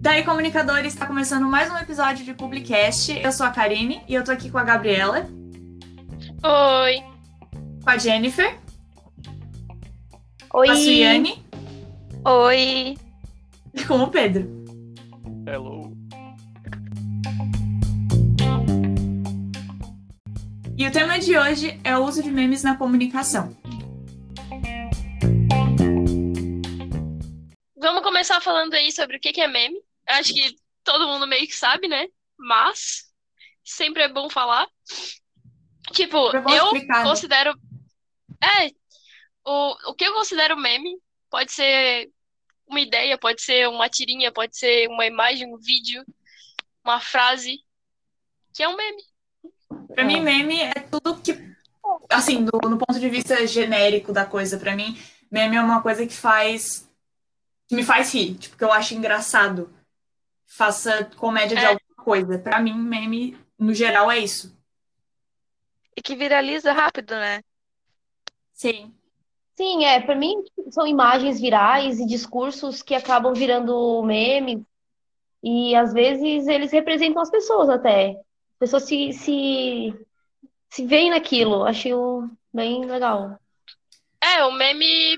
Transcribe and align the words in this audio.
Daí, 0.00 0.24
comunicadores, 0.24 0.94
está 0.94 1.06
começando 1.06 1.46
mais 1.46 1.70
um 1.70 1.76
episódio 1.76 2.24
de 2.24 2.32
Publicast. 2.32 3.12
Eu 3.12 3.30
sou 3.30 3.44
a 3.44 3.50
Karine 3.50 4.00
e 4.08 4.14
eu 4.14 4.24
tô 4.24 4.32
aqui 4.32 4.50
com 4.50 4.58
a 4.58 4.64
Gabriela. 4.64 5.28
Oi. 6.42 7.02
Com 7.82 7.90
a 7.90 7.98
Jennifer. 7.98 8.58
Oi. 10.54 10.66
Com 10.66 10.72
a 10.72 10.76
Suiane. 10.76 11.44
Oi. 12.24 12.96
E 13.74 13.84
com 13.84 14.02
o 14.02 14.08
Pedro. 14.08 14.48
Hello. 15.46 15.96
E 20.76 20.86
o 20.86 20.90
tema 20.90 21.18
de 21.18 21.36
hoje 21.36 21.78
é 21.84 21.98
o 21.98 22.04
uso 22.04 22.22
de 22.22 22.30
memes 22.30 22.62
na 22.62 22.76
comunicação. 22.76 23.54
Vamos 27.98 28.10
começar 28.12 28.40
falando 28.40 28.74
aí 28.74 28.92
sobre 28.92 29.16
o 29.16 29.20
que 29.20 29.40
é 29.40 29.48
meme. 29.48 29.76
Acho 30.06 30.32
que 30.32 30.54
todo 30.84 31.08
mundo 31.08 31.26
meio 31.26 31.44
que 31.48 31.54
sabe, 31.56 31.88
né? 31.88 32.06
Mas 32.38 33.06
sempre 33.64 34.04
é 34.04 34.08
bom 34.08 34.30
falar. 34.30 34.68
Tipo, 35.92 36.28
É 36.34 36.40
bom 36.40 36.48
eu 36.48 36.64
explicar, 36.66 37.02
né? 37.02 37.10
considero. 37.10 37.58
É, 38.40 38.70
o, 39.44 39.90
o 39.90 39.94
que 39.94 40.04
eu 40.04 40.14
considero 40.14 40.56
meme 40.56 40.96
pode 41.28 41.50
ser 41.50 42.08
uma 42.68 42.78
ideia, 42.80 43.18
pode 43.18 43.42
ser 43.42 43.68
uma 43.68 43.88
tirinha, 43.88 44.30
pode 44.30 44.56
ser 44.56 44.86
uma 44.88 45.04
imagem, 45.04 45.52
um 45.52 45.58
vídeo, 45.58 46.04
uma 46.84 47.00
frase, 47.00 47.58
que 48.54 48.62
é 48.62 48.68
um 48.68 48.76
meme. 48.76 49.02
Pra 49.92 50.04
mim, 50.04 50.20
meme 50.20 50.60
é 50.60 50.72
tudo 50.74 51.20
que. 51.20 51.32
Assim, 52.08 52.44
do- 52.44 52.68
no 52.70 52.78
ponto 52.78 53.00
de 53.00 53.08
vista 53.10 53.44
genérico 53.44 54.12
da 54.12 54.24
coisa, 54.24 54.56
pra 54.56 54.76
mim, 54.76 54.96
meme 55.32 55.56
é 55.56 55.60
uma 55.60 55.82
coisa 55.82 56.06
que 56.06 56.14
faz. 56.14 56.87
Que 57.68 57.74
me 57.76 57.82
faz 57.84 58.12
rir. 58.14 58.34
Tipo, 58.36 58.56
que 58.56 58.64
eu 58.64 58.72
acho 58.72 58.94
engraçado. 58.94 59.70
Faça 60.46 61.04
comédia 61.16 61.56
de 61.56 61.62
É. 61.64 61.66
alguma 61.68 62.04
coisa. 62.04 62.38
Pra 62.38 62.60
mim, 62.60 62.74
meme, 62.74 63.36
no 63.58 63.74
geral, 63.74 64.10
é 64.10 64.18
isso. 64.18 64.56
E 65.96 66.00
que 66.00 66.16
viraliza 66.16 66.72
rápido, 66.72 67.14
né? 67.14 67.42
Sim. 68.52 68.94
Sim, 69.56 69.84
é, 69.84 70.00
para 70.00 70.14
mim 70.14 70.34
são 70.70 70.86
imagens 70.86 71.40
virais 71.40 71.98
e 71.98 72.06
discursos 72.06 72.80
que 72.80 72.94
acabam 72.94 73.34
virando 73.34 74.02
memes 74.04 74.62
e 75.42 75.74
às 75.74 75.92
vezes 75.92 76.46
eles 76.46 76.70
representam 76.70 77.20
as 77.20 77.30
pessoas 77.30 77.68
até. 77.68 78.10
As 78.10 78.58
pessoas 78.60 78.84
se, 78.84 79.12
se, 79.12 80.06
se 80.70 80.86
veem 80.86 81.10
naquilo, 81.10 81.64
acho 81.64 82.28
bem 82.52 82.84
legal. 82.84 83.38
É, 84.20 84.44
o 84.44 84.52
meme, 84.52 85.16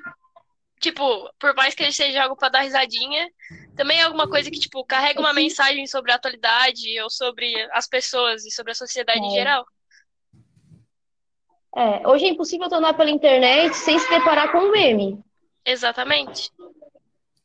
tipo, 0.81 1.31
por 1.39 1.55
mais 1.55 1.75
que 1.75 1.83
ele 1.83 1.93
seja 1.93 2.23
algo 2.25 2.35
pra 2.37 2.49
dar 2.49 2.63
risadinha, 2.63 3.29
também 3.77 3.99
é 4.01 4.03
alguma 4.03 4.29
coisa 4.29 4.51
que, 4.51 4.59
tipo, 4.59 4.85
carrega 4.85 5.21
uma 5.21 5.33
mensagem 5.33 5.87
sobre 5.87 6.11
a 6.11 6.17
atualidade 6.17 7.01
ou 7.03 7.11
sobre 7.11 7.53
as 7.73 7.87
pessoas 7.87 8.45
e 8.45 8.51
sobre 8.51 8.73
a 8.73 8.75
sociedade 8.75 9.21
em 9.21 9.33
É. 9.33 9.35
geral. 9.39 9.67
É, 11.77 12.07
hoje 12.09 12.25
é 12.25 12.29
impossível 12.29 12.69
tu 12.69 12.75
andar 12.75 12.95
pela 12.95 13.11
internet 13.11 13.75
sem 13.77 13.99
se 13.99 14.09
deparar 14.11 14.51
com 14.51 14.59
um 14.59 14.73
meme. 14.73 15.23
Exatamente. 15.65 16.51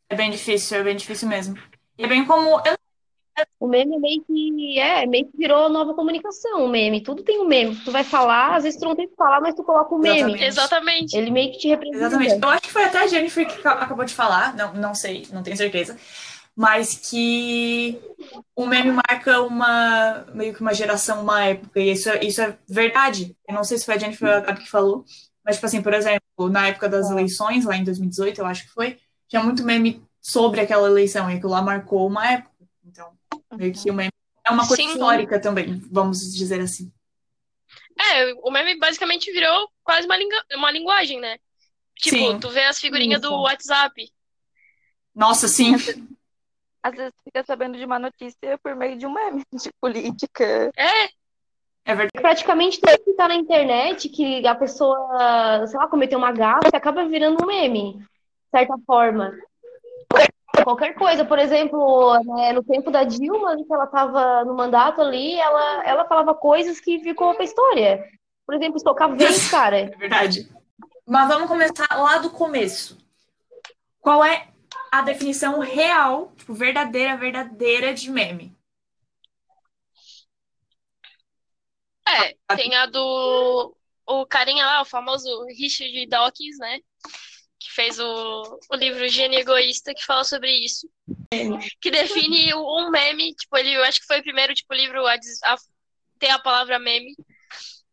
É 0.09 0.15
bem 0.15 0.31
difícil, 0.31 0.77
é 0.79 0.83
bem 0.83 0.95
difícil 0.95 1.27
mesmo. 1.27 1.55
E 1.97 2.03
é 2.03 2.07
bem 2.07 2.25
como. 2.25 2.59
eu- 2.65 2.74
O 3.59 3.67
meme 3.67 3.99
meio 3.99 4.23
que 4.23 4.79
é, 4.79 5.05
meio 5.05 5.25
que 5.25 5.37
virou 5.37 5.69
nova 5.69 5.93
comunicação, 5.93 6.65
o 6.65 6.69
meme. 6.69 7.01
Tudo 7.03 7.23
tem 7.23 7.39
um 7.41 7.47
meme. 7.47 7.75
Tu 7.83 7.91
vai 7.91 8.03
falar, 8.03 8.55
às 8.55 8.63
vezes 8.63 8.79
tu 8.79 8.85
não 8.85 8.95
tem 8.95 9.07
que 9.07 9.15
falar, 9.15 9.41
mas 9.41 9.55
tu 9.55 9.63
coloca 9.63 9.93
o 9.93 9.97
meme. 9.99 10.41
Exatamente. 10.43 11.17
Ele 11.17 11.31
meio 11.31 11.51
que 11.51 11.57
te 11.59 11.67
representa. 11.67 12.05
Exatamente. 12.05 12.39
Eu 12.43 12.49
acho 12.49 12.61
que 12.61 12.71
foi 12.71 12.83
até 12.83 12.99
a 12.99 13.07
Jennifer 13.07 13.47
que 13.47 13.61
ca- 13.61 13.73
acabou 13.73 14.05
de 14.05 14.13
falar, 14.13 14.55
não, 14.55 14.73
não 14.73 14.95
sei, 14.95 15.27
não 15.31 15.43
tenho 15.43 15.57
certeza, 15.57 15.97
mas 16.55 16.95
que 16.95 17.99
o 18.55 18.65
meme 18.65 18.91
marca 18.91 19.41
uma 19.41 20.25
meio 20.33 20.53
que 20.53 20.61
uma 20.61 20.73
geração, 20.73 21.21
uma 21.21 21.43
época, 21.43 21.79
e 21.79 21.91
isso 21.91 22.09
é, 22.09 22.23
isso 22.23 22.41
é 22.41 22.57
verdade. 22.67 23.35
Eu 23.47 23.55
não 23.55 23.63
sei 23.63 23.77
se 23.77 23.85
foi 23.85 23.95
a 23.95 23.97
Jennifer 23.97 24.55
que 24.55 24.69
falou, 24.69 25.03
mas, 25.43 25.55
tipo 25.55 25.65
assim, 25.65 25.81
por 25.81 25.93
exemplo, 25.93 26.21
na 26.49 26.67
época 26.67 26.87
das 26.89 27.09
eleições, 27.09 27.65
lá 27.65 27.75
em 27.75 27.83
2018, 27.83 28.39
eu 28.39 28.45
acho 28.45 28.63
que 28.63 28.71
foi, 28.73 28.97
tinha 29.27 29.43
muito 29.43 29.63
meme 29.65 30.01
sobre 30.21 30.61
aquela 30.61 30.87
eleição, 30.87 31.29
e 31.29 31.35
aquilo 31.35 31.51
lá 31.51 31.61
marcou 31.61 32.07
uma 32.07 32.25
época. 32.31 32.54
Meio 33.57 33.73
que 33.73 33.89
o 33.89 33.93
meme 33.93 34.11
é 34.47 34.51
uma 34.51 34.67
coisa 34.67 34.81
Sim. 34.83 34.89
histórica 34.89 35.39
também, 35.39 35.79
vamos 35.91 36.33
dizer 36.33 36.61
assim. 36.61 36.91
É, 37.99 38.33
o 38.43 38.51
meme 38.51 38.77
basicamente 38.77 39.31
virou 39.31 39.69
quase 39.83 40.05
uma, 40.05 40.17
lingu- 40.17 40.43
uma 40.55 40.71
linguagem, 40.71 41.19
né? 41.19 41.37
Tipo, 41.95 42.17
Sim. 42.17 42.39
tu 42.39 42.49
vê 42.49 42.63
as 42.65 42.79
figurinhas 42.79 43.21
do 43.21 43.27
Isso. 43.29 43.41
WhatsApp. 43.41 44.11
Nossa, 45.13 45.47
sim. 45.47 45.73
Às 46.83 46.93
vezes 46.95 47.13
fica 47.23 47.43
sabendo 47.43 47.77
de 47.77 47.85
uma 47.85 47.97
notícia 47.97 48.57
por 48.61 48.75
meio 48.75 48.97
de 48.97 49.05
um 49.05 49.13
meme 49.13 49.43
de 49.51 49.71
política. 49.81 50.71
É, 50.75 51.05
É 51.85 51.95
verdade. 51.95 52.21
Praticamente 52.21 52.79
tudo 52.81 53.03
que 53.03 53.13
tá 53.13 53.27
na 53.27 53.35
internet, 53.35 54.09
que 54.09 54.45
a 54.45 54.53
pessoa, 54.55 55.65
sei 55.67 55.79
lá, 55.79 55.87
cometeu 55.87 56.19
uma 56.19 56.31
gafe, 56.31 56.75
acaba 56.75 57.07
virando 57.07 57.43
um 57.43 57.47
meme, 57.47 57.93
de 57.93 58.05
certa 58.51 58.75
forma. 58.85 59.31
Qualquer 60.63 60.93
coisa, 60.95 61.25
por 61.25 61.39
exemplo, 61.39 62.13
né, 62.23 62.53
no 62.53 62.63
tempo 62.63 62.91
da 62.91 63.03
Dilma, 63.03 63.51
ali, 63.51 63.65
que 63.65 63.73
ela 63.73 63.85
estava 63.85 64.43
no 64.45 64.55
mandato 64.55 65.01
ali, 65.01 65.39
ela, 65.39 65.83
ela 65.85 66.05
falava 66.05 66.33
coisas 66.33 66.79
que 66.79 66.99
ficou 66.99 67.33
pra 67.35 67.43
história. 67.45 68.03
Por 68.45 68.55
exemplo, 68.55 68.77
estocar 68.77 69.09
vento, 69.15 69.49
cara. 69.51 69.79
É 69.79 69.97
verdade. 69.97 70.49
Mas 71.07 71.27
vamos 71.27 71.47
começar 71.47 71.87
lá 71.91 72.17
do 72.17 72.29
começo. 72.29 72.97
Qual 73.99 74.23
é 74.23 74.47
a 74.91 75.01
definição 75.01 75.59
real, 75.59 76.31
tipo, 76.35 76.53
verdadeira, 76.53 77.17
verdadeira 77.17 77.93
de 77.93 78.09
meme? 78.09 78.55
é, 82.07 82.55
tem 82.55 82.75
a 82.75 82.85
do 82.85 83.75
o 84.07 84.25
carinha 84.25 84.65
lá, 84.65 84.81
o 84.81 84.85
famoso 84.85 85.27
Richard 85.45 86.05
Dawkins, 86.07 86.57
né? 86.59 86.79
Fez 87.75 87.99
o, 87.99 88.59
o 88.71 88.75
livro 88.75 89.07
Gênio 89.09 89.37
Egoísta, 89.39 89.93
que 89.93 90.05
fala 90.05 90.23
sobre 90.23 90.49
isso. 90.63 90.89
Que 91.81 91.91
define 91.91 92.53
o- 92.53 92.79
um 92.87 92.89
meme, 92.89 93.33
tipo, 93.35 93.57
ele, 93.57 93.73
eu 93.75 93.83
acho 93.83 93.99
que 93.99 94.05
foi 94.07 94.19
o 94.19 94.23
primeiro, 94.23 94.53
tipo, 94.53 94.73
livro 94.73 95.05
a, 95.05 95.13
a 95.13 95.55
ter 96.17 96.29
a 96.29 96.39
palavra 96.39 96.79
meme, 96.79 97.13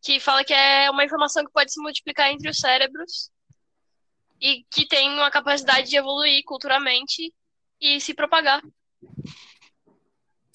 que 0.00 0.20
fala 0.20 0.44
que 0.44 0.52
é 0.54 0.88
uma 0.90 1.04
informação 1.04 1.44
que 1.44 1.50
pode 1.52 1.72
se 1.72 1.80
multiplicar 1.82 2.30
entre 2.30 2.48
os 2.48 2.58
cérebros 2.58 3.30
e 4.40 4.64
que 4.70 4.86
tem 4.86 5.10
uma 5.10 5.30
capacidade 5.30 5.88
de 5.90 5.96
evoluir 5.96 6.42
culturalmente 6.44 7.32
e 7.80 8.00
se 8.00 8.14
propagar. 8.14 8.62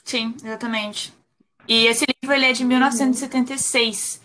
Sim, 0.05 0.33
exatamente. 0.41 1.13
E 1.67 1.85
esse 1.87 2.05
livro 2.21 2.33
ele 2.35 2.45
é 2.45 2.53
de 2.53 2.63
1976. 2.63 4.21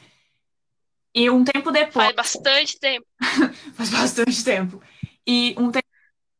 E 1.15 1.29
um 1.29 1.45
tempo 1.45 1.71
depois, 1.71 2.07
Faz 2.07 2.17
bastante 2.17 2.79
tempo. 2.79 3.07
faz 3.75 3.91
bastante 3.91 4.45
tempo. 4.45 4.83
E 5.27 5.55
um 5.59 5.71
tempo 5.71 5.87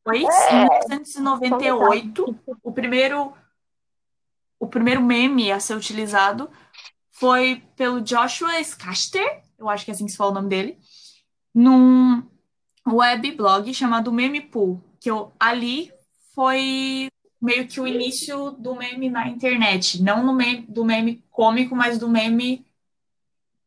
depois, 0.05 0.29
em 0.51 0.67
1998, 0.91 2.41
o 2.63 2.73
primeiro 2.73 3.33
o 4.59 4.67
primeiro 4.67 5.03
meme 5.03 5.51
a 5.51 5.59
ser 5.59 5.77
utilizado 5.77 6.49
foi 7.11 7.63
pelo 7.77 8.01
Joshua 8.01 8.63
Scaster, 8.63 9.43
eu 9.59 9.69
acho 9.69 9.85
que 9.85 9.91
é 9.91 9.95
assim 9.95 10.07
que 10.07 10.13
se 10.13 10.17
fala 10.17 10.31
o 10.31 10.35
nome 10.35 10.49
dele, 10.49 10.79
num 11.53 12.23
webblog 12.87 13.73
chamado 13.75 14.13
Memepool, 14.13 14.81
que 15.01 15.11
eu, 15.11 15.33
ali 15.39 15.93
foi 16.33 17.09
meio 17.41 17.67
que 17.67 17.81
o 17.81 17.87
início 17.89 18.53
do 18.53 18.77
meme 18.77 19.11
na 19.11 19.29
internet, 19.29 20.01
não 20.01 20.25
no 20.25 20.33
meme, 20.33 20.63
do 20.63 20.85
meme 20.85 21.25
cômico, 21.29 21.75
mas 21.75 21.99
do 21.99 22.09
meme 22.09 22.65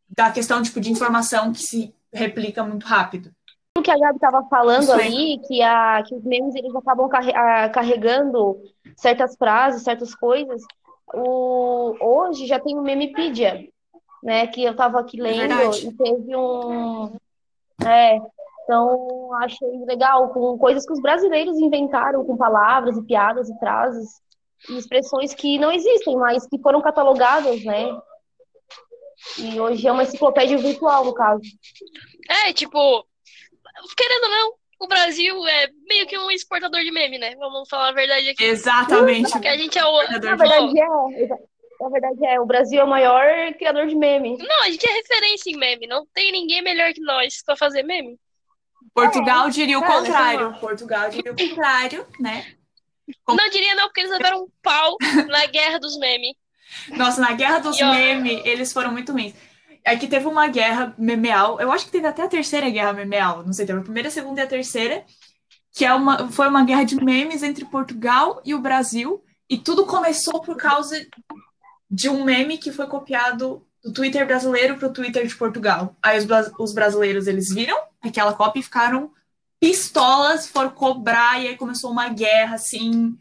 da 0.08 0.32
questão 0.32 0.64
tipo 0.64 0.80
de 0.80 0.92
informação 0.92 1.52
que 1.52 1.62
se 1.62 1.94
replica 2.14 2.64
muito 2.64 2.86
rápido. 2.86 3.34
O 3.78 3.81
que 3.81 3.91
a 3.91 3.97
Gabi 3.97 4.16
estava 4.16 4.44
falando 4.47 4.91
ali, 4.91 5.40
que, 5.47 5.61
a, 5.61 6.02
que 6.03 6.16
os 6.16 6.23
memes 6.23 6.55
eles 6.55 6.73
acabam 6.76 7.09
carregando 7.73 8.61
certas 8.96 9.35
frases, 9.35 9.84
certas 9.84 10.16
coisas. 10.16 10.61
O, 11.14 11.96
hoje 11.99 12.47
já 12.47 12.59
tem 12.59 12.78
o 12.78 12.82
Memepedia, 12.82 13.67
né? 14.23 14.47
Que 14.47 14.64
eu 14.64 14.72
estava 14.72 14.99
aqui 14.99 15.22
lendo 15.22 15.55
verdade. 15.55 15.88
e 15.88 15.94
teve 15.94 16.35
um. 16.35 17.16
É, 17.85 18.17
então 18.64 19.34
achei 19.35 19.85
legal, 19.85 20.29
com 20.29 20.58
coisas 20.58 20.85
que 20.85 20.94
os 20.94 21.02
brasileiros 21.02 21.58
inventaram, 21.59 22.26
com 22.26 22.38
palavras 22.38 22.97
e 22.97 23.03
piadas 23.03 23.49
e 23.49 23.59
frases 23.59 24.09
e 24.70 24.78
expressões 24.78 25.34
que 25.34 25.59
não 25.59 25.72
existem, 25.72 26.16
mas 26.16 26.47
que 26.47 26.58
foram 26.59 26.82
catalogadas, 26.82 27.64
né? 27.64 27.96
E 29.38 29.59
hoje 29.59 29.88
é 29.88 29.91
uma 29.91 30.03
enciclopédia 30.03 30.58
virtual, 30.58 31.05
no 31.05 31.14
caso. 31.14 31.41
É, 32.47 32.53
tipo, 32.53 33.05
querendo 33.95 34.23
ou 34.23 34.29
não, 34.29 34.53
o 34.79 34.87
Brasil 34.87 35.47
é 35.47 35.69
meio 35.87 36.07
que 36.07 36.17
um 36.17 36.29
exportador 36.31 36.81
de 36.81 36.91
meme, 36.91 37.17
né? 37.17 37.35
Vamos 37.37 37.67
falar 37.69 37.89
a 37.89 37.93
verdade 37.93 38.29
aqui. 38.29 38.43
Exatamente. 38.43 39.31
Porque 39.31 39.47
a 39.47 39.57
gente 39.57 39.77
é 39.77 39.85
o. 39.85 40.01
Exportador 40.01 40.29
Na 40.29 40.35
verdade 40.35 40.79
é, 40.79 41.27
na 41.79 41.89
verdade 41.89 42.25
é, 42.25 42.39
o 42.39 42.45
Brasil 42.45 42.79
é 42.79 42.83
o 42.83 42.89
maior 42.89 43.53
criador 43.55 43.87
de 43.87 43.95
meme. 43.95 44.37
Não, 44.37 44.63
a 44.63 44.69
gente 44.69 44.87
é 44.87 44.93
referência 44.93 45.49
em 45.49 45.57
meme. 45.57 45.87
Não 45.87 46.05
tem 46.13 46.31
ninguém 46.31 46.61
melhor 46.61 46.93
que 46.93 47.01
nós 47.01 47.41
pra 47.43 47.55
fazer 47.55 47.83
meme. 47.83 48.19
Portugal 48.93 49.49
diria 49.49 49.77
o 49.77 49.81
Cara, 49.81 49.93
contrário. 49.93 50.39
vamos 50.39 50.59
Portugal 50.59 51.09
diria 51.09 51.31
o 51.31 51.35
contrário, 51.35 52.07
né? 52.19 52.55
Não 53.27 53.49
diria 53.49 53.75
não, 53.75 53.85
porque 53.87 54.01
eles 54.01 54.11
levaram 54.11 54.43
um 54.43 54.47
pau 54.63 54.97
na 55.27 55.45
guerra 55.47 55.79
dos 55.79 55.97
memes. 55.97 56.35
Nossa, 56.89 57.22
na 57.22 57.33
guerra 57.33 57.59
dos 57.59 57.79
memes, 57.79 58.45
eles 58.45 58.73
foram 58.73 58.91
muito 58.91 59.11
ruins. 59.11 59.33
É 59.85 59.96
que 59.96 60.08
teve 60.08 60.26
uma 60.26 60.47
guerra 60.47 60.96
memeal, 60.97 61.61
eu 61.61 61.72
acho 61.72 61.85
que 61.85 61.91
teve 61.91 62.08
até 62.08 62.23
a 62.23 62.28
terceira 62.28 62.70
guerra 62.72 62.91
memeal, 62.91 63.43
não 63.46 63.53
sei, 63.53 63.67
teve 63.67 63.79
a 63.79 63.84
primeira, 63.84 64.08
a 64.09 64.11
segunda 64.11 64.41
e 64.41 64.43
a 64.43 64.47
terceira, 64.47 65.05
que 65.72 65.85
é 65.85 65.93
uma, 65.93 66.28
foi 66.32 66.47
uma 66.47 66.66
guerra 66.66 66.84
de 66.84 66.96
memes 66.96 67.43
entre 67.43 67.66
Portugal 67.66 68.41
e 68.43 68.55
o 68.55 68.59
Brasil, 68.59 69.23
e 69.47 69.58
tudo 69.59 69.85
começou 69.85 70.41
por 70.41 70.58
causa 70.58 70.99
de 71.90 72.09
um 72.09 72.23
meme 72.23 72.58
que 72.58 72.72
foi 72.72 72.87
copiado 72.87 73.66
do 73.84 73.93
Twitter 73.93 74.26
brasileiro 74.26 74.76
para 74.78 74.87
o 74.87 74.93
Twitter 74.93 75.28
de 75.28 75.35
Portugal. 75.35 75.96
Aí 76.02 76.17
os, 76.17 76.26
os 76.58 76.73
brasileiros, 76.73 77.28
eles 77.28 77.53
viram 77.53 77.78
aquela 78.02 78.34
cópia 78.34 78.59
e 78.59 78.64
ficaram 78.64 79.11
pistolas, 79.59 80.47
foram 80.47 80.72
cobrar, 80.72 81.40
e 81.40 81.47
aí 81.47 81.58
começou 81.58 81.91
uma 81.91 82.09
guerra, 82.09 82.55
assim, 82.55 83.16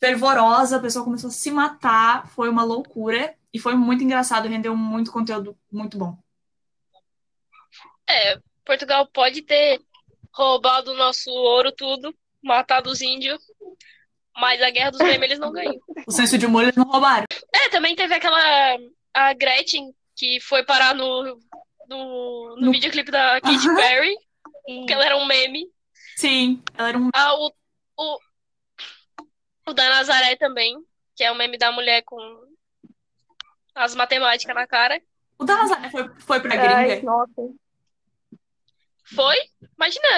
fervorosa, 0.00 0.76
a 0.76 0.80
pessoa 0.80 1.04
começou 1.04 1.28
a 1.28 1.32
se 1.32 1.50
matar, 1.50 2.28
foi 2.28 2.48
uma 2.48 2.62
loucura, 2.62 3.34
e 3.52 3.58
foi 3.58 3.74
muito 3.74 4.02
engraçado, 4.04 4.48
rendeu 4.48 4.76
muito 4.76 5.10
conteúdo 5.12 5.56
muito 5.70 5.96
bom. 5.98 6.16
É, 8.08 8.38
Portugal 8.64 9.06
pode 9.06 9.42
ter 9.42 9.80
roubado 10.32 10.92
o 10.92 10.96
nosso 10.96 11.30
ouro 11.30 11.72
tudo, 11.72 12.14
matado 12.42 12.90
os 12.90 13.00
índios, 13.00 13.40
mas 14.36 14.60
a 14.62 14.70
guerra 14.70 14.90
dos 14.90 15.00
memes 15.00 15.22
eles 15.22 15.38
não 15.38 15.50
ganham. 15.52 15.76
O 16.06 16.12
senso 16.12 16.36
de 16.38 16.46
humor 16.46 16.62
eles 16.62 16.76
não 16.76 16.84
roubaram. 16.84 17.24
É, 17.54 17.68
também 17.68 17.96
teve 17.96 18.14
aquela 18.14 18.38
a 19.14 19.32
Gretchen 19.32 19.94
que 20.14 20.40
foi 20.40 20.64
parar 20.64 20.94
no 20.94 21.38
no, 21.88 22.56
no 22.56 22.66
No- 22.66 22.72
videoclipe 22.72 23.10
da 23.10 23.40
Katy. 23.40 23.74
Perry, 23.76 24.16
que 24.86 24.92
ela 24.92 25.04
era 25.04 25.16
um 25.16 25.24
meme. 25.26 25.66
Sim, 26.16 26.62
ela 26.76 26.88
era 26.88 26.98
um. 26.98 27.10
Ah, 27.14 27.34
o, 27.34 27.52
o, 27.96 28.18
o 29.68 29.72
da 29.72 29.88
Nazaré 29.90 30.34
também, 30.36 30.74
que 31.14 31.22
é 31.24 31.30
o 31.30 31.34
meme 31.34 31.56
da 31.56 31.70
mulher 31.70 32.02
com 32.04 32.16
as 33.76 33.94
matemáticas 33.94 34.54
na 34.54 34.66
cara. 34.66 35.00
O 35.38 35.44
da 35.44 35.54
Nazaré 35.56 35.90
foi, 35.90 36.10
foi 36.18 36.40
pra 36.40 36.60
Ai, 36.60 36.86
gringa. 36.86 37.02
nossa. 37.02 37.54
Foi? 39.14 39.36
Imagina, 39.76 40.08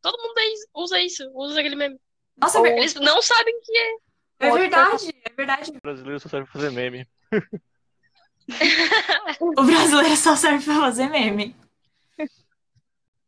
todo 0.00 0.16
mundo 0.22 0.34
usa 0.74 0.98
isso, 1.00 1.28
usa 1.34 1.58
aquele 1.60 1.76
meme. 1.76 1.98
Nossa, 2.36 2.60
é 2.60 2.78
Eles 2.78 2.94
não 2.94 3.20
sabem 3.20 3.60
que 3.60 3.76
é. 3.76 3.96
é 4.46 4.50
verdade, 4.52 5.14
é 5.24 5.32
verdade. 5.34 5.70
O 5.72 5.80
brasileiro 5.80 6.20
só 6.20 6.28
serve 6.28 6.46
pra 6.46 6.60
fazer 6.60 6.70
meme. 6.70 7.06
O 9.40 9.62
brasileiro 9.64 10.16
só 10.16 10.36
serve 10.36 10.64
pra 10.64 10.74
fazer 10.76 11.08
meme. 11.10 11.54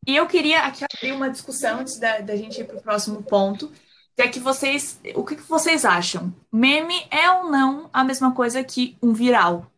E 0.07 0.17
eu 0.17 0.27
queria 0.27 0.63
aqui 0.63 0.85
abrir 0.85 1.13
uma 1.13 1.29
discussão 1.29 1.81
antes 1.81 1.99
da, 1.99 2.21
da 2.21 2.35
gente 2.37 2.61
ir 2.61 2.65
pro 2.65 2.81
próximo 2.81 3.23
ponto. 3.23 3.71
Que 4.17 4.23
é 4.23 4.29
que 4.29 4.41
vocês. 4.41 4.99
O 5.15 5.25
que, 5.25 5.37
que 5.37 5.43
vocês 5.43 5.85
acham? 5.85 6.35
Meme 6.51 7.07
é 7.11 7.31
ou 7.31 7.51
não 7.51 7.91
a 7.93 8.03
mesma 8.03 8.35
coisa 8.35 8.65
que 8.65 8.97
um 9.03 9.13
viral? 9.13 9.71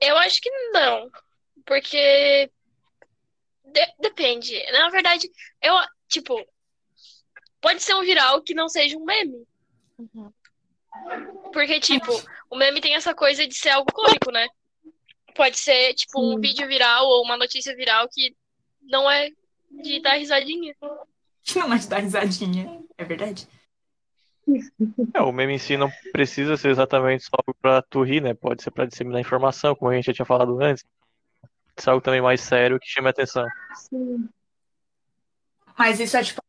Eu 0.00 0.16
acho 0.18 0.40
que 0.40 0.50
não, 0.72 1.10
porque 1.64 2.50
de- 3.64 3.94
depende. 4.00 4.62
Na 4.72 4.88
verdade, 4.90 5.30
eu, 5.62 5.74
tipo, 6.08 6.34
pode 7.60 7.82
ser 7.82 7.94
um 7.94 8.02
viral 8.02 8.42
que 8.42 8.54
não 8.54 8.68
seja 8.68 8.96
um 8.96 9.04
meme. 9.04 9.46
Uhum. 9.98 10.32
Porque, 11.52 11.80
tipo, 11.80 12.12
o 12.50 12.56
meme 12.56 12.80
tem 12.80 12.94
essa 12.94 13.14
coisa 13.14 13.46
de 13.46 13.54
ser 13.54 13.70
algo 13.70 13.92
cômico, 13.92 14.30
né? 14.30 14.46
Pode 15.34 15.58
ser, 15.58 15.94
tipo, 15.94 16.20
um 16.20 16.34
Sim. 16.34 16.40
vídeo 16.40 16.66
viral 16.68 17.06
ou 17.06 17.22
uma 17.24 17.36
notícia 17.36 17.74
viral 17.74 18.08
que 18.08 18.36
não 18.82 19.10
é 19.10 19.30
de 19.70 20.00
dar 20.00 20.14
risadinha. 20.14 20.74
Que 21.42 21.58
não 21.58 21.72
é 21.72 21.78
de 21.78 21.88
dar 21.88 21.98
risadinha. 21.98 22.80
É 22.96 23.04
verdade? 23.04 23.48
É, 25.14 25.20
o 25.22 25.32
meme 25.32 25.54
em 25.54 25.58
si 25.58 25.76
não 25.76 25.90
precisa 26.12 26.56
ser 26.56 26.68
exatamente 26.68 27.24
só 27.24 27.36
pra 27.60 27.82
tu 27.82 28.02
rir, 28.02 28.20
né? 28.20 28.34
Pode 28.34 28.62
ser 28.62 28.70
pra 28.70 28.84
disseminar 28.84 29.20
informação, 29.20 29.74
como 29.74 29.90
a 29.90 29.94
gente 29.94 30.06
já 30.06 30.12
tinha 30.12 30.26
falado 30.26 30.60
antes. 30.60 30.84
Isso 31.76 31.88
é 31.88 31.92
algo 31.92 32.04
também 32.04 32.20
mais 32.20 32.40
sério 32.40 32.78
que 32.78 32.88
chame 32.88 33.08
a 33.08 33.10
atenção. 33.10 33.46
Sim. 33.74 34.28
Mas 35.78 35.98
isso 35.98 36.16
é 36.16 36.22
tipo. 36.22 36.40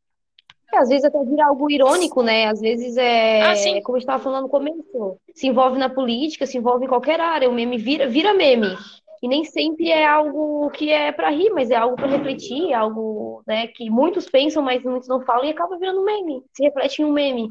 É, 0.73 0.77
às 0.77 0.89
vezes 0.89 1.05
até 1.05 1.23
vira 1.23 1.45
algo 1.45 1.71
irônico, 1.71 2.21
né? 2.21 2.47
Às 2.47 2.59
vezes 2.59 2.97
é, 2.97 3.41
Ah, 3.41 3.55
sim. 3.55 3.81
como 3.81 3.95
a 3.95 3.99
gente 3.99 4.03
estava 4.07 4.23
falando 4.23 4.43
no 4.43 4.49
começo, 4.49 5.17
se 5.33 5.47
envolve 5.47 5.77
na 5.77 5.89
política, 5.89 6.45
se 6.45 6.57
envolve 6.57 6.85
em 6.85 6.89
qualquer 6.89 7.19
área, 7.19 7.49
o 7.49 7.53
meme 7.53 7.77
vira, 7.77 8.07
vira 8.07 8.33
meme. 8.33 8.75
E 9.23 9.27
nem 9.27 9.43
sempre 9.45 9.89
é 9.89 10.05
algo 10.05 10.69
que 10.71 10.91
é 10.91 11.11
para 11.11 11.29
rir, 11.31 11.49
mas 11.51 11.71
é 11.71 11.75
algo 11.75 11.95
para 11.95 12.07
refletir, 12.07 12.71
é 12.71 12.73
algo, 12.73 13.41
né, 13.47 13.65
que 13.67 13.89
muitos 13.89 14.29
pensam, 14.29 14.61
mas 14.61 14.83
muitos 14.83 15.07
não 15.07 15.21
falam 15.21 15.45
e 15.45 15.49
acaba 15.49 15.77
virando 15.79 16.03
meme, 16.03 16.43
se 16.53 16.63
reflete 16.63 17.01
em 17.01 17.05
um 17.05 17.11
meme. 17.11 17.49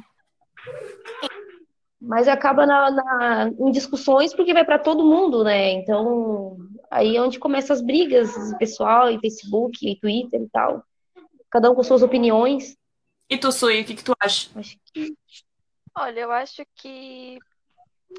Mas 2.01 2.29
acaba 2.29 2.67
na, 2.67 2.91
na- 2.91 3.49
em 3.49 3.71
discussões 3.71 4.35
porque 4.35 4.53
vai 4.53 4.65
para 4.65 4.79
todo 4.79 5.05
mundo, 5.05 5.43
né? 5.43 5.71
Então, 5.73 6.57
aí 6.91 7.17
é 7.17 7.23
onde 7.23 7.39
começam 7.39 7.75
as 7.75 7.81
brigas, 7.81 8.31
pessoal, 8.59 9.09
em 9.11 9.19
Facebook, 9.21 9.89
e 9.89 9.99
Twitter 9.99 10.43
e 10.43 10.49
tal. 10.51 10.85
Cada 11.51 11.71
um 11.71 11.75
com 11.75 11.83
suas 11.83 12.03
opiniões. 12.03 12.77
E 13.31 13.39
tu, 13.39 13.51
Sui, 13.51 13.81
o 13.81 13.85
que, 13.85 13.95
que 13.95 14.05
tu 14.05 14.13
acha? 14.21 14.51
Acho 14.59 14.77
que 14.93 15.15
Olha, 15.97 16.21
eu 16.21 16.33
acho 16.33 16.63
que 16.75 17.39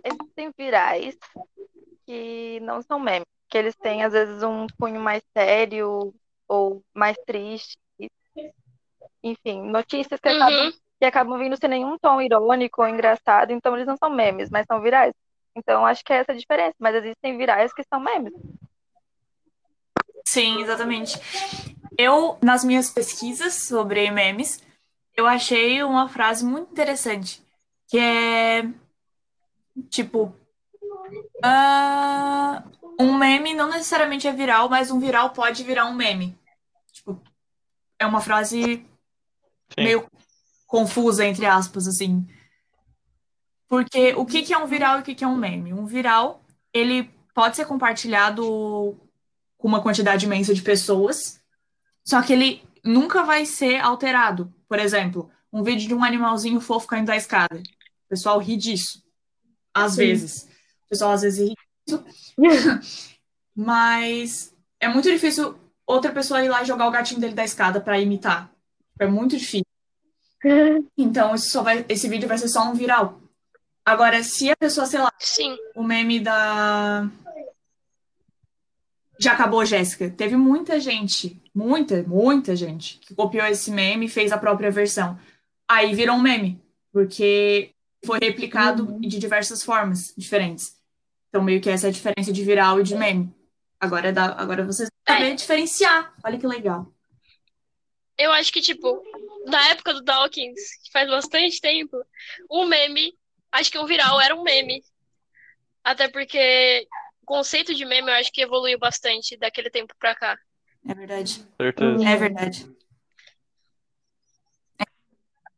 existem 0.04 0.50
virais 0.58 1.18
que 2.06 2.60
não 2.62 2.82
são 2.82 3.00
memes, 3.00 3.28
que 3.50 3.58
eles 3.58 3.76
têm 3.76 4.04
às 4.04 4.14
vezes 4.14 4.42
um 4.42 4.66
cunho 4.80 5.00
mais 5.00 5.22
sério 5.38 6.14
ou 6.48 6.82
mais 6.94 7.18
triste. 7.26 7.78
Enfim, 9.22 9.62
notícias 9.70 10.20
que 10.20 10.30
acabam, 10.30 10.68
Uhum. 10.68 10.74
Que 11.00 11.06
acabam 11.06 11.38
vindo 11.38 11.58
sem 11.58 11.70
nenhum 11.70 11.98
tom 11.98 12.22
irônico 12.22 12.82
ou 12.82 12.88
engraçado, 12.88 13.52
então 13.52 13.76
eles 13.76 13.88
não 13.88 13.98
são 13.98 14.10
memes, 14.10 14.50
mas 14.50 14.66
são 14.66 14.82
virais. 14.82 15.14
Então 15.56 15.86
acho 15.86 16.04
que 16.04 16.14
é 16.14 16.18
essa 16.18 16.32
a 16.32 16.36
diferença, 16.36 16.76
mas 16.80 16.96
existem 16.96 17.38
virais 17.38 17.74
que 17.74 17.84
são 17.84 18.00
memes. 18.00 18.34
Sim, 20.28 20.62
exatamente. 20.62 21.20
Eu, 21.98 22.38
nas 22.42 22.64
minhas 22.64 22.90
pesquisas 22.90 23.54
sobre 23.54 24.10
memes, 24.12 24.62
eu 25.16 25.26
achei 25.26 25.82
uma 25.84 26.10
frase 26.10 26.44
muito 26.44 26.72
interessante, 26.72 27.42
que 27.88 27.98
é 27.98 28.64
tipo, 29.90 30.36
ah, 31.44 32.64
um 33.00 33.18
meme 33.18 33.54
não 33.54 33.70
necessariamente 33.70 34.28
é 34.28 34.32
viral, 34.32 34.70
mas 34.70 34.92
um 34.92 35.00
viral 35.00 35.30
pode 35.32 35.64
virar 35.64 35.86
um 35.86 35.94
meme. 35.94 36.38
Tipo, 36.92 37.22
é 38.00 38.06
uma 38.06 38.20
frase 38.20 38.86
Sim. 39.70 39.84
meio 39.84 40.10
confusa, 40.66 41.26
entre 41.26 41.46
aspas, 41.46 41.88
assim. 41.88 42.28
Porque 43.68 44.14
o 44.14 44.26
que 44.26 44.44
que 44.44 44.54
é 44.54 44.58
um 44.58 44.68
viral 44.68 44.98
e 44.98 45.02
o 45.02 45.04
que 45.04 45.16
que 45.16 45.24
é 45.24 45.28
um 45.28 45.36
meme? 45.36 45.74
Um 45.74 45.86
viral, 45.86 46.44
ele 46.74 47.10
pode 47.34 47.56
ser 47.56 47.66
compartilhado 47.66 48.98
com 49.58 49.68
uma 49.68 49.82
quantidade 49.82 50.26
imensa 50.26 50.54
de 50.54 50.62
pessoas, 50.62 51.42
só 52.04 52.22
que 52.22 52.34
ele 52.34 52.64
nunca 52.84 53.24
vai 53.24 53.46
ser 53.46 53.80
alterado. 53.80 54.54
Por 54.68 54.80
exemplo, 54.80 55.30
um 55.52 55.64
vídeo 55.64 55.88
de 55.88 55.94
um 55.94 56.04
animalzinho 56.04 56.62
fofo 56.62 56.88
caindo 56.88 57.08
da 57.08 57.16
escada. 57.16 57.58
O 57.58 58.10
pessoal 58.10 58.40
ri 58.40 58.56
disso. 58.56 59.04
Às 59.74 59.94
Sim. 59.94 59.98
vezes. 59.98 60.44
O 60.86 60.90
pessoal 60.90 61.12
às 61.12 61.22
vezes 61.22 61.50
ri 61.50 61.56
disso. 61.88 62.06
Mas 63.56 64.54
é 64.80 64.88
muito 64.88 65.10
difícil 65.10 65.58
outra 65.86 66.12
pessoa 66.12 66.44
ir 66.44 66.50
lá 66.50 66.62
e 66.62 66.66
jogar 66.66 66.88
o 66.88 66.92
gatinho 66.92 67.20
dele 67.20 67.34
da 67.34 67.44
escada 67.44 67.80
para 67.80 68.00
imitar. 68.00 68.52
É 69.00 69.08
muito 69.08 69.38
difícil. 69.38 69.66
Então, 70.98 71.34
isso 71.36 71.50
só 71.50 71.62
vai, 71.64 71.86
esse 71.90 72.08
vídeo 72.08 72.28
vai 72.28 72.38
ser 72.38 72.48
só 72.48 72.64
um 72.70 72.74
viral. 72.74 73.20
Agora, 73.84 74.24
se 74.24 74.50
a 74.50 74.56
pessoa, 74.56 74.86
sei 74.86 75.00
lá, 75.00 75.12
Sim. 75.20 75.56
o 75.76 75.84
meme 75.84 76.20
da. 76.20 77.08
Já 79.20 79.34
acabou, 79.34 79.64
Jéssica. 79.66 80.10
Teve 80.10 80.36
muita 80.36 80.80
gente, 80.80 81.42
muita, 81.54 82.04
muita 82.04 82.56
gente, 82.56 82.98
que 83.00 83.16
copiou 83.16 83.46
esse 83.46 83.72
meme 83.72 84.08
e 84.08 84.10
fez 84.10 84.32
a 84.32 84.38
própria 84.38 84.70
versão. 84.72 85.18
Aí 85.68 85.94
virou 85.96 86.16
um 86.18 86.22
meme, 86.22 86.62
porque 86.92 87.72
foi 88.06 88.20
replicado 88.22 88.86
Uhum. 88.86 89.00
de 89.00 89.18
diversas 89.18 89.64
formas 89.64 90.14
diferentes. 90.18 90.76
Então, 91.30 91.42
meio 91.44 91.62
que 91.62 91.70
essa 91.70 91.88
é 91.88 91.90
a 91.90 91.94
diferença 91.94 92.32
de 92.32 92.44
viral 92.44 92.80
e 92.80 92.84
de 92.84 92.96
meme. 92.96 93.34
Agora, 93.80 94.12
dá, 94.12 94.36
agora 94.38 94.66
vocês 94.66 94.90
vão 95.08 95.16
saber 95.18 95.36
diferenciar. 95.36 96.14
Olha 96.24 96.38
que 96.38 96.48
legal. 96.48 96.92
Eu 98.18 98.32
acho 98.32 98.52
que, 98.52 98.62
tipo, 98.62 99.02
na 99.46 99.70
época 99.70 99.94
do 99.94 100.04
Dawkins, 100.04 100.60
que 100.84 100.92
faz 100.92 101.10
bastante 101.10 101.62
tempo, 101.62 101.98
um 102.50 102.66
meme, 102.66 103.14
acho 103.52 103.72
que 103.72 103.78
um 103.78 103.86
viral 103.86 104.20
era 104.20 104.36
um 104.36 104.44
meme. 104.44 104.84
Até 105.84 106.08
porque 106.08 106.88
o 107.22 107.26
conceito 107.26 107.74
de 107.74 107.86
meme 107.86 108.10
eu 108.10 108.16
acho 108.16 108.32
que 108.32 108.42
evoluiu 108.42 108.80
bastante 108.80 109.38
daquele 109.38 109.70
tempo 109.70 109.94
pra 110.00 110.16
cá. 110.16 110.38
É 110.88 110.94
verdade. 110.94 111.46
Certeza. 111.58 112.08
É 112.08 112.16
verdade. 112.16 112.76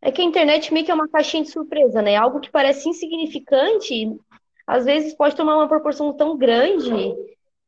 É 0.02 0.12
que 0.12 0.22
a 0.22 0.26
internet 0.26 0.72
meio 0.72 0.86
que 0.86 0.92
é 0.92 0.94
uma 0.94 1.10
caixinha 1.10 1.44
de 1.44 1.50
surpresa, 1.50 2.02
né? 2.02 2.16
Algo 2.16 2.40
que 2.40 2.52
parece 2.52 2.88
insignificante, 2.88 4.16
às 4.66 4.86
vezes 4.86 5.14
pode 5.14 5.36
tomar 5.36 5.56
uma 5.56 5.68
proporção 5.68 6.14
tão 6.14 6.38
grande 6.38 7.16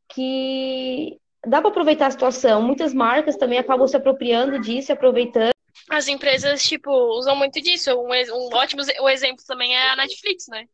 que 0.10 1.18
dá 1.46 1.60
para 1.62 1.70
aproveitar 1.70 2.08
a 2.08 2.12
situação. 2.12 2.62
Muitas 2.62 2.94
marcas 2.94 3.36
também 3.36 3.58
acabam 3.58 3.88
se 3.88 3.98
apropriando 3.98 4.60
disso, 4.60 4.94
aproveitando. 4.94 5.52
As 5.90 6.08
empresas, 6.08 6.64
tipo, 6.64 6.92
usam 7.18 7.36
muito 7.36 7.60
disso. 7.60 7.92
Um, 7.92 8.10
um 8.10 8.56
ótimo 8.56 8.84
um 9.02 9.10
exemplo 9.10 9.44
também 9.46 9.76
é 9.76 9.90
a 9.90 9.96
Netflix, 9.96 10.48
né? 10.48 10.66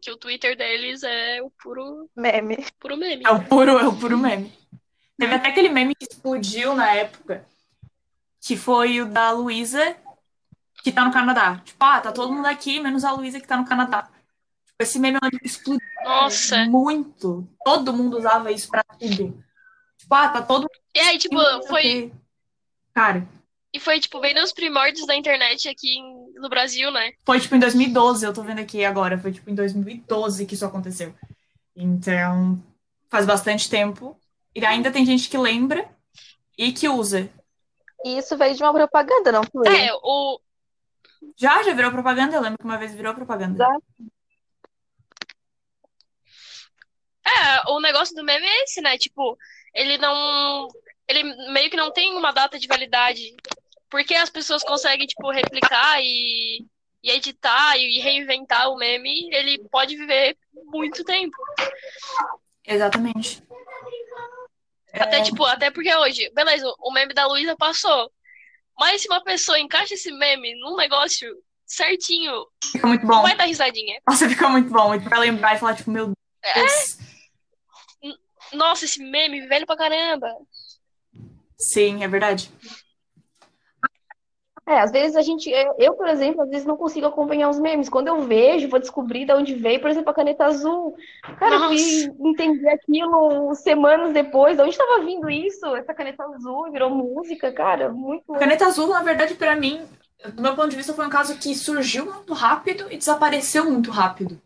Que 0.00 0.10
o 0.10 0.16
Twitter 0.16 0.56
deles 0.56 1.02
é 1.02 1.40
o 1.42 1.50
puro 1.50 2.10
meme. 2.16 2.66
Puro 2.80 2.96
meme. 2.96 3.22
É 3.24 3.30
o 3.30 3.44
puro, 3.44 3.78
é 3.78 3.86
o 3.86 3.96
puro 3.96 4.18
meme. 4.18 4.52
Teve 5.16 5.34
até 5.34 5.48
aquele 5.48 5.68
meme 5.68 5.94
que 5.94 6.06
explodiu 6.10 6.74
na 6.74 6.92
época, 6.92 7.46
que 8.40 8.56
foi 8.56 9.00
o 9.00 9.06
da 9.06 9.30
Luísa, 9.30 9.96
que 10.82 10.90
tá 10.90 11.04
no 11.04 11.12
Canadá. 11.12 11.62
Tipo, 11.64 11.84
ah, 11.84 12.00
tá 12.00 12.10
todo 12.10 12.32
mundo 12.32 12.46
aqui, 12.46 12.80
menos 12.80 13.04
a 13.04 13.12
Luísa 13.12 13.38
que 13.38 13.46
tá 13.46 13.56
no 13.56 13.64
Canadá. 13.64 14.02
Tipo, 14.66 14.76
esse 14.80 14.98
meme 14.98 15.18
explodiu 15.42 15.86
Nossa. 16.02 16.64
muito. 16.64 17.48
Todo 17.64 17.92
mundo 17.92 18.18
usava 18.18 18.50
isso 18.50 18.68
pra 18.68 18.82
tudo. 18.82 19.44
Tipo, 19.96 20.14
ah, 20.14 20.28
tá 20.28 20.42
todo 20.42 20.68
E 20.94 20.98
aí, 20.98 21.16
tipo, 21.16 21.36
foi. 21.68 22.12
Cara. 22.92 23.26
E 23.74 23.80
foi, 23.80 23.98
tipo, 23.98 24.20
bem 24.20 24.32
nos 24.32 24.52
primórdios 24.52 25.04
da 25.04 25.16
internet 25.16 25.68
aqui 25.68 26.00
no 26.36 26.48
Brasil, 26.48 26.92
né? 26.92 27.12
Foi, 27.26 27.40
tipo, 27.40 27.56
em 27.56 27.58
2012, 27.58 28.24
eu 28.24 28.32
tô 28.32 28.40
vendo 28.40 28.60
aqui 28.60 28.84
agora. 28.84 29.18
Foi, 29.18 29.32
tipo, 29.32 29.50
em 29.50 29.54
2012 29.54 30.46
que 30.46 30.54
isso 30.54 30.64
aconteceu. 30.64 31.12
Então, 31.74 32.62
faz 33.10 33.26
bastante 33.26 33.68
tempo. 33.68 34.16
E 34.54 34.64
ainda 34.64 34.92
tem 34.92 35.04
gente 35.04 35.28
que 35.28 35.36
lembra 35.36 35.90
e 36.56 36.72
que 36.72 36.88
usa. 36.88 37.28
E 38.04 38.16
isso 38.16 38.36
veio 38.36 38.54
de 38.54 38.62
uma 38.62 38.72
propaganda, 38.72 39.32
não 39.32 39.42
foi? 39.42 39.66
É, 39.66 39.92
o. 39.92 40.40
Já, 41.36 41.60
já 41.64 41.74
virou 41.74 41.90
propaganda. 41.90 42.36
Eu 42.36 42.42
lembro 42.42 42.58
que 42.58 42.64
uma 42.64 42.78
vez 42.78 42.94
virou 42.94 43.12
propaganda. 43.12 43.58
Já. 43.58 43.76
É, 47.26 47.70
o 47.72 47.80
negócio 47.80 48.14
do 48.14 48.22
meme 48.22 48.46
é 48.46 48.62
esse, 48.62 48.80
né? 48.80 48.96
Tipo, 48.98 49.36
ele 49.74 49.98
não. 49.98 50.68
Ele 51.08 51.24
meio 51.52 51.68
que 51.70 51.76
não 51.76 51.92
tem 51.92 52.14
uma 52.14 52.30
data 52.30 52.56
de 52.56 52.68
validade. 52.68 53.34
Porque 53.94 54.16
as 54.16 54.28
pessoas 54.28 54.64
conseguem, 54.64 55.06
tipo, 55.06 55.30
replicar 55.30 56.00
e, 56.02 56.66
e 57.00 57.10
editar 57.12 57.76
e 57.78 58.00
reinventar 58.00 58.68
o 58.68 58.76
meme, 58.76 59.32
ele 59.32 59.56
pode 59.70 59.96
viver 59.96 60.36
muito 60.52 61.04
tempo. 61.04 61.36
Exatamente. 62.66 63.40
Até, 64.92 65.20
é... 65.20 65.22
tipo, 65.22 65.44
até 65.44 65.70
porque 65.70 65.94
hoje, 65.94 66.28
beleza, 66.34 66.66
o 66.80 66.92
meme 66.92 67.14
da 67.14 67.28
Luísa 67.28 67.54
passou. 67.56 68.10
Mas 68.76 69.02
se 69.02 69.06
uma 69.06 69.22
pessoa 69.22 69.60
encaixa 69.60 69.94
esse 69.94 70.10
meme 70.10 70.56
num 70.56 70.74
negócio 70.74 71.32
certinho, 71.64 72.48
fica 72.72 72.88
muito 72.88 73.06
bom. 73.06 73.22
vai 73.22 73.36
dar 73.36 73.44
risadinha. 73.44 74.00
Nossa, 74.08 74.28
fica 74.28 74.48
muito 74.48 74.72
bom. 74.72 74.88
Muito 74.88 75.08
pra 75.08 75.20
lembrar 75.20 75.54
e 75.54 75.58
falar, 75.60 75.76
tipo, 75.76 75.92
meu 75.92 76.06
Deus. 76.06 76.98
É... 78.02 78.56
Nossa, 78.56 78.86
esse 78.86 79.00
meme 79.00 79.46
velho 79.46 79.64
pra 79.64 79.76
caramba. 79.76 80.34
Sim, 81.56 82.02
é 82.02 82.08
verdade. 82.08 82.50
É, 84.66 84.80
às 84.80 84.90
vezes 84.90 85.14
a 85.14 85.20
gente, 85.20 85.50
eu, 85.78 85.94
por 85.94 86.08
exemplo, 86.08 86.42
às 86.42 86.48
vezes 86.48 86.66
não 86.66 86.76
consigo 86.76 87.06
acompanhar 87.06 87.50
os 87.50 87.58
memes. 87.58 87.88
Quando 87.88 88.08
eu 88.08 88.22
vejo, 88.22 88.68
vou 88.68 88.80
descobrir 88.80 89.26
de 89.26 89.32
onde 89.32 89.54
veio, 89.54 89.78
por 89.78 89.90
exemplo, 89.90 90.10
a 90.10 90.14
caneta 90.14 90.46
azul. 90.46 90.96
Cara, 91.38 91.58
Nossa. 91.58 91.74
eu 91.74 92.14
fui 92.16 92.28
entender 92.30 92.70
aquilo 92.70 93.54
semanas 93.54 94.14
depois. 94.14 94.56
De 94.56 94.62
onde 94.62 94.70
estava 94.70 95.04
vindo 95.04 95.28
isso? 95.28 95.66
Essa 95.76 95.92
caneta 95.92 96.24
azul 96.24 96.70
virou 96.72 96.88
música, 96.88 97.52
cara, 97.52 97.90
muito. 97.90 98.32
Caneta 98.32 98.66
azul, 98.66 98.88
na 98.88 99.02
verdade, 99.02 99.34
para 99.34 99.54
mim, 99.54 99.82
do 100.32 100.40
meu 100.40 100.54
ponto 100.54 100.70
de 100.70 100.76
vista, 100.76 100.94
foi 100.94 101.06
um 101.06 101.10
caso 101.10 101.36
que 101.38 101.54
surgiu 101.54 102.06
muito 102.06 102.32
rápido 102.32 102.90
e 102.90 102.96
desapareceu 102.96 103.70
muito 103.70 103.90
rápido. 103.90 104.40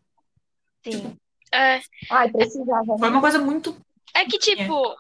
Sim. 0.83 0.91
Tipo, 0.91 1.17
é. 1.53 1.81
Ai, 2.11 2.31
precisava. 2.31 2.99
Foi 2.99 3.09
uma 3.09 3.21
coisa 3.21 3.39
muito. 3.39 3.77
É 4.15 4.25
que, 4.25 4.39
tipo, 4.39 4.97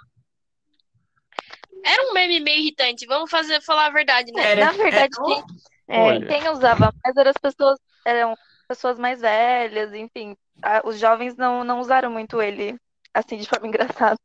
era 1.88 2.10
um 2.10 2.12
meme 2.12 2.40
meio 2.40 2.60
irritante, 2.60 3.06
vamos 3.06 3.30
fazer, 3.30 3.60
falar 3.62 3.86
a 3.86 3.90
verdade, 3.90 4.32
né? 4.32 4.52
Era, 4.52 4.66
Na 4.66 4.72
verdade, 4.72 5.16
quem, 5.24 5.42
é, 5.88 6.20
quem 6.26 6.48
usava 6.50 6.92
mais 7.02 7.16
eram 7.16 7.30
as 7.30 7.36
pessoas, 7.36 7.78
eram 8.04 8.36
pessoas 8.68 8.98
mais 8.98 9.20
velhas, 9.20 9.92
enfim. 9.94 10.36
os 10.84 10.98
jovens 10.98 11.36
não, 11.36 11.64
não 11.64 11.80
usaram 11.80 12.10
muito 12.10 12.40
ele 12.42 12.76
assim 13.14 13.38
de 13.38 13.48
forma 13.48 13.66
engraçada. 13.68 14.18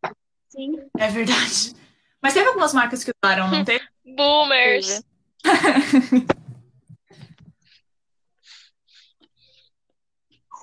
Sim. 0.50 0.76
É 0.98 1.08
verdade. 1.08 1.76
Mas 2.22 2.34
teve 2.34 2.48
algumas 2.48 2.74
marcas 2.74 3.04
que 3.04 3.12
usaram, 3.24 3.50
não 3.50 3.64
teve? 3.66 3.86
Boomers. 4.06 5.04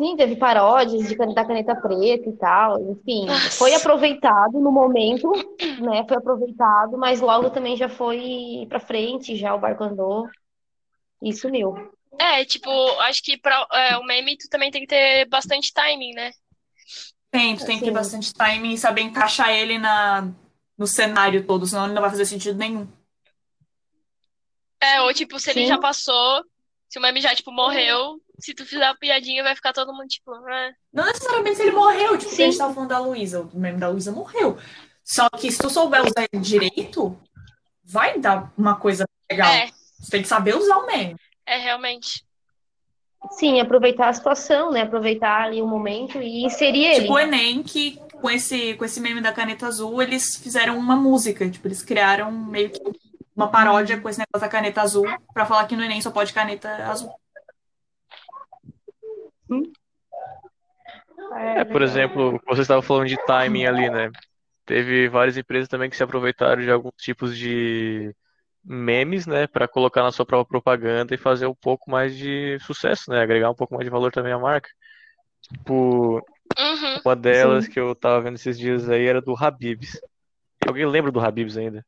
Sim, 0.00 0.16
teve 0.16 0.34
paródias 0.36 1.06
de 1.06 1.14
da 1.14 1.44
caneta 1.44 1.76
preta 1.76 2.26
e 2.26 2.32
tal, 2.38 2.80
enfim, 2.90 3.26
Nossa. 3.26 3.50
foi 3.58 3.74
aproveitado 3.74 4.58
no 4.58 4.72
momento, 4.72 5.30
né? 5.78 6.06
Foi 6.08 6.16
aproveitado, 6.16 6.96
mas 6.96 7.20
logo 7.20 7.50
também 7.50 7.76
já 7.76 7.86
foi 7.86 8.64
para 8.66 8.80
frente, 8.80 9.36
já 9.36 9.54
o 9.54 9.58
barco 9.60 9.84
andou 9.84 10.26
e 11.22 11.34
sumiu. 11.34 11.74
É, 12.18 12.46
tipo, 12.46 12.70
acho 13.00 13.22
que 13.22 13.36
para 13.36 13.66
é, 13.74 13.98
o 13.98 14.04
meme 14.04 14.38
tu 14.38 14.48
também 14.48 14.70
tem 14.70 14.80
que 14.80 14.86
ter 14.86 15.28
bastante 15.28 15.70
timing, 15.70 16.14
né? 16.14 16.30
Tem, 17.30 17.54
tu 17.54 17.66
tem 17.66 17.78
que 17.78 17.84
ter 17.84 17.90
bastante 17.90 18.32
timing 18.32 18.72
e 18.72 18.78
saber 18.78 19.02
encaixar 19.02 19.50
ele 19.50 19.76
na, 19.76 20.32
no 20.78 20.86
cenário 20.86 21.46
todo, 21.46 21.66
senão 21.66 21.84
ele 21.84 21.92
não 21.92 22.00
vai 22.00 22.10
fazer 22.10 22.24
sentido 22.24 22.56
nenhum. 22.56 22.88
É, 24.80 25.02
ou 25.02 25.12
tipo, 25.12 25.38
se 25.38 25.52
Sim. 25.52 25.60
ele 25.60 25.66
já 25.66 25.76
passou, 25.76 26.42
se 26.88 26.98
o 26.98 27.02
meme 27.02 27.20
já, 27.20 27.34
tipo, 27.34 27.52
morreu, 27.52 28.18
se 28.40 28.54
tu 28.54 28.64
fizer 28.64 28.84
a 28.84 28.94
piadinha, 28.94 29.42
vai 29.42 29.54
ficar 29.54 29.72
todo 29.72 29.92
mundo, 29.92 30.08
tipo, 30.08 30.32
ah. 30.32 30.70
Não 30.92 31.04
necessariamente 31.04 31.56
se 31.56 31.62
ele 31.62 31.72
morreu, 31.72 32.18
tipo, 32.18 32.30
Sim. 32.30 32.42
a 32.42 32.46
gente 32.46 32.58
tava 32.58 32.74
falando 32.74 32.90
da 32.90 32.98
Luísa, 32.98 33.40
o 33.42 33.58
meme 33.58 33.78
da 33.78 33.88
Luísa 33.88 34.12
morreu. 34.12 34.58
Só 35.04 35.28
que 35.28 35.50
se 35.50 35.58
tu 35.58 35.68
souber 35.68 36.02
usar 36.02 36.26
ele 36.32 36.42
direito, 36.42 37.18
vai 37.84 38.18
dar 38.18 38.52
uma 38.56 38.76
coisa 38.76 39.04
legal. 39.30 39.52
É. 39.52 39.68
Você 39.98 40.10
tem 40.10 40.22
que 40.22 40.28
saber 40.28 40.56
usar 40.56 40.78
o 40.78 40.86
meme. 40.86 41.16
É, 41.46 41.56
realmente. 41.56 42.24
Sim, 43.32 43.60
aproveitar 43.60 44.08
a 44.08 44.12
situação, 44.12 44.70
né? 44.70 44.82
Aproveitar 44.82 45.42
ali 45.42 45.60
o 45.60 45.66
momento 45.66 46.22
e 46.22 46.44
inserir 46.44 46.86
ele. 46.86 47.00
Tipo 47.02 47.14
o 47.14 47.18
Enem, 47.18 47.62
que 47.62 48.00
com 48.20 48.30
esse, 48.30 48.74
com 48.74 48.84
esse 48.84 49.00
meme 49.00 49.20
da 49.20 49.32
caneta 49.32 49.66
azul, 49.66 50.00
eles 50.00 50.36
fizeram 50.36 50.78
uma 50.78 50.96
música. 50.96 51.48
Tipo, 51.48 51.68
eles 51.68 51.82
criaram 51.82 52.30
meio 52.32 52.70
que 52.70 52.80
uma 53.36 53.48
paródia 53.48 54.00
com 54.00 54.08
esse 54.08 54.18
negócio 54.18 54.40
da 54.40 54.48
caneta 54.48 54.80
azul 54.80 55.06
para 55.34 55.46
falar 55.46 55.66
que 55.66 55.76
no 55.76 55.82
Enem 55.82 56.00
só 56.00 56.10
pode 56.10 56.32
caneta 56.32 56.68
azul. 56.86 57.12
É, 61.36 61.64
por 61.64 61.82
exemplo, 61.82 62.40
você 62.46 62.62
estava 62.62 62.82
falando 62.82 63.08
de 63.08 63.16
timing 63.26 63.66
ali, 63.66 63.90
né? 63.90 64.10
Teve 64.64 65.08
várias 65.08 65.36
empresas 65.36 65.68
também 65.68 65.90
que 65.90 65.96
se 65.96 66.02
aproveitaram 66.02 66.62
de 66.62 66.70
alguns 66.70 66.94
tipos 66.96 67.36
de 67.36 68.14
memes, 68.64 69.26
né, 69.26 69.46
para 69.46 69.66
colocar 69.66 70.02
na 70.02 70.12
sua 70.12 70.26
própria 70.26 70.48
propaganda 70.50 71.14
e 71.14 71.18
fazer 71.18 71.46
um 71.46 71.54
pouco 71.54 71.90
mais 71.90 72.16
de 72.16 72.58
sucesso, 72.60 73.10
né? 73.10 73.20
Agregar 73.20 73.50
um 73.50 73.54
pouco 73.54 73.74
mais 73.74 73.84
de 73.84 73.90
valor 73.90 74.12
também 74.12 74.32
à 74.32 74.38
marca. 74.38 74.68
Tipo, 75.40 76.16
uhum, 76.58 77.00
uma 77.04 77.16
delas 77.16 77.64
sim. 77.64 77.70
que 77.70 77.80
eu 77.80 77.94
tava 77.94 78.20
vendo 78.20 78.36
esses 78.36 78.58
dias 78.58 78.88
aí 78.88 79.06
era 79.06 79.20
do 79.20 79.34
Habibs. 79.36 80.00
Alguém 80.66 80.86
lembra 80.86 81.10
do 81.10 81.20
Habibs 81.20 81.56
ainda? 81.56 81.84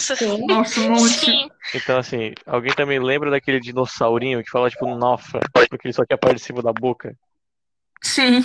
Nossa, 0.00 0.88
nossa, 0.88 0.88
muito. 0.88 1.54
Então, 1.74 1.98
assim, 1.98 2.32
alguém 2.46 2.72
também 2.72 2.98
lembra 2.98 3.30
daquele 3.30 3.60
dinossaurinho 3.60 4.42
que 4.42 4.50
fala 4.50 4.70
tipo 4.70 4.86
nofa, 4.94 5.40
porque 5.68 5.86
ele 5.86 5.92
só 5.92 6.04
quer 6.04 6.14
a 6.14 6.18
parte 6.18 6.36
de 6.36 6.42
cima 6.42 6.62
da 6.62 6.72
boca? 6.72 7.16
Sim. 8.02 8.42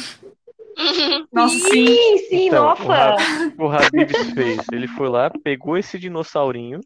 Nossa, 1.32 1.58
sim. 1.58 1.88
Sim, 1.88 2.18
sim, 2.18 2.48
então, 2.48 2.66
nofa. 2.66 3.16
O, 3.58 3.68
Habibs 3.68 4.32
fez. 4.34 4.68
Ele 4.72 4.88
foi 4.88 5.10
lá, 5.10 5.30
pegou 5.44 5.78
esse 5.78 5.98
dinossaurinho, 5.98 6.82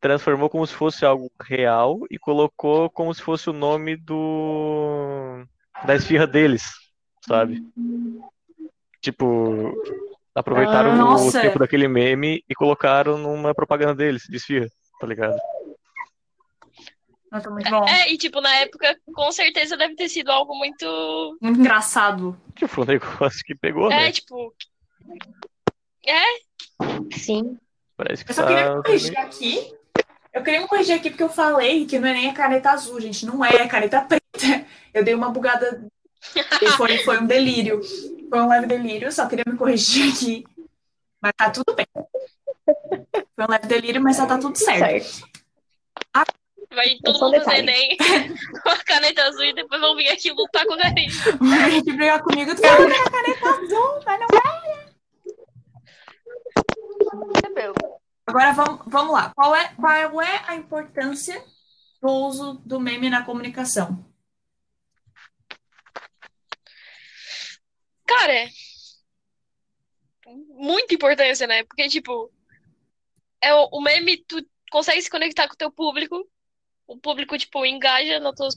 transformou 0.00 0.48
como 0.48 0.66
se 0.66 0.74
fosse 0.74 1.04
algo 1.04 1.30
real 1.42 1.98
e 2.10 2.18
colocou 2.18 2.88
como 2.90 3.12
se 3.12 3.22
fosse 3.22 3.50
o 3.50 3.52
nome 3.52 3.96
do. 3.96 5.44
da 5.84 5.94
esfirra 5.94 6.26
deles, 6.26 6.70
sabe? 7.26 7.62
Tipo, 9.00 9.74
Aproveitaram 10.38 10.92
ah, 11.00 11.16
o 11.16 11.32
tempo 11.32 11.58
daquele 11.58 11.88
meme 11.88 12.44
e 12.48 12.54
colocaram 12.54 13.18
numa 13.18 13.54
propaganda 13.54 13.94
deles, 13.94 14.22
de 14.28 14.36
esfirra, 14.36 14.68
tá 15.00 15.06
ligado? 15.06 15.36
Nossa, 17.30 17.50
muito 17.50 17.70
bom. 17.70 17.84
É, 17.86 18.10
e 18.10 18.16
tipo, 18.16 18.40
na 18.40 18.54
época, 18.56 18.96
com 19.12 19.30
certeza 19.32 19.76
deve 19.76 19.94
ter 19.94 20.08
sido 20.08 20.30
algo 20.30 20.54
muito. 20.56 21.36
Muito 21.40 21.60
engraçado. 21.60 22.38
Tipo, 22.54 22.82
um 22.82 22.84
negócio 22.86 23.40
que 23.44 23.54
pegou, 23.54 23.90
é, 23.90 23.96
né? 23.96 24.08
É, 24.08 24.12
tipo. 24.12 24.54
É? 26.06 26.22
Sim. 27.16 27.58
Parece 27.96 28.24
que 28.24 28.30
eu 28.30 28.34
só 28.34 28.42
tá... 28.42 28.48
queria 28.48 28.76
me 28.76 28.82
corrigir 28.82 29.18
aqui. 29.18 29.74
Eu 30.32 30.42
queria 30.42 30.60
me 30.60 30.68
corrigir 30.68 30.94
aqui 30.94 31.10
porque 31.10 31.22
eu 31.22 31.28
falei 31.28 31.84
que 31.84 31.98
não 31.98 32.08
é 32.08 32.12
nem 32.12 32.30
a 32.30 32.34
caneta 32.34 32.70
azul, 32.70 33.00
gente. 33.00 33.26
Não 33.26 33.44
é, 33.44 33.56
é 33.56 33.68
caneta 33.68 34.00
preta. 34.00 34.66
Eu 34.94 35.04
dei 35.04 35.14
uma 35.14 35.30
bugada. 35.30 35.84
Foi, 36.76 36.98
foi 36.98 37.18
um 37.18 37.26
delírio. 37.26 37.80
Foi 38.28 38.40
um 38.40 38.48
leve 38.48 38.66
delírio, 38.66 39.10
só 39.10 39.26
queria 39.26 39.44
me 39.46 39.56
corrigir 39.56 40.12
aqui. 40.12 40.44
Mas 41.20 41.32
tá 41.36 41.50
tudo 41.50 41.74
bem. 41.74 41.86
Foi 41.94 43.44
um 43.44 43.50
leve 43.50 43.66
delírio, 43.66 44.02
mas 44.02 44.16
já 44.16 44.26
tá 44.26 44.38
tudo 44.38 44.56
certo. 44.56 45.04
certo. 45.04 45.28
A... 46.14 46.24
Vai 46.74 46.96
todo 47.02 47.18
mundo 47.18 47.42
fazer 47.42 47.60
Enem 47.60 47.96
com 48.62 48.68
a 48.68 48.76
caneta 48.84 49.24
azul 49.24 49.44
e 49.44 49.54
depois 49.54 49.80
vão 49.80 49.96
vir 49.96 50.08
aqui 50.10 50.30
lutar 50.30 50.66
com 50.66 50.74
a 50.74 50.78
caneta. 50.78 51.36
Vai 51.40 51.80
vir 51.80 51.96
brigar 51.96 52.22
comigo, 52.22 52.54
tu 52.54 52.60
vai 52.60 52.70
a 52.70 53.10
caneta 53.10 53.48
azul, 53.48 54.00
mas 54.04 54.20
não 54.20 54.26
vai. 54.28 54.68
percebeu. 57.32 57.74
Agora 58.26 58.52
vamos, 58.52 58.80
vamos 58.86 59.12
lá. 59.12 59.32
Qual 59.34 59.56
é, 59.56 59.68
qual 59.74 60.22
é 60.22 60.44
a 60.46 60.54
importância 60.54 61.42
do 62.02 62.10
uso 62.10 62.60
do 62.64 62.78
meme 62.78 63.08
na 63.08 63.24
comunicação? 63.24 64.04
Cara, 68.08 68.48
muita 70.26 70.94
importância, 70.94 71.46
né? 71.46 71.62
Porque, 71.64 71.86
tipo, 71.88 72.32
é 73.38 73.54
o, 73.54 73.68
o 73.70 73.80
meme, 73.82 74.16
tu 74.16 74.42
consegue 74.70 75.02
se 75.02 75.10
conectar 75.10 75.46
com 75.46 75.52
o 75.52 75.58
teu 75.58 75.70
público, 75.70 76.26
o 76.86 76.96
público, 76.98 77.36
tipo, 77.36 77.66
engaja 77.66 78.18
nas 78.18 78.34
tuas 78.34 78.54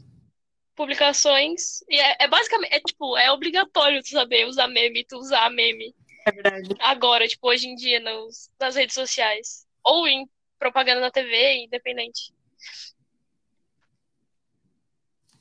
publicações, 0.74 1.82
e 1.90 2.00
é, 2.00 2.16
é 2.22 2.28
basicamente, 2.30 2.74
é 2.74 2.80
tipo, 2.80 3.18
é 3.18 3.30
obrigatório 3.30 4.02
tu 4.02 4.10
saber 4.10 4.48
usar 4.48 4.70
meme, 4.70 5.04
tu 5.04 5.18
usar 5.18 5.50
meme. 5.50 5.94
É 6.26 6.32
verdade. 6.32 6.70
Agora, 6.80 7.28
tipo, 7.28 7.50
hoje 7.50 7.68
em 7.68 7.76
dia, 7.76 8.00
nos, 8.00 8.50
nas 8.58 8.76
redes 8.76 8.96
sociais. 8.96 9.66
Ou 9.84 10.08
em 10.08 10.30
propaganda 10.58 11.02
na 11.02 11.12
TV, 11.12 11.66
independente. 11.66 12.34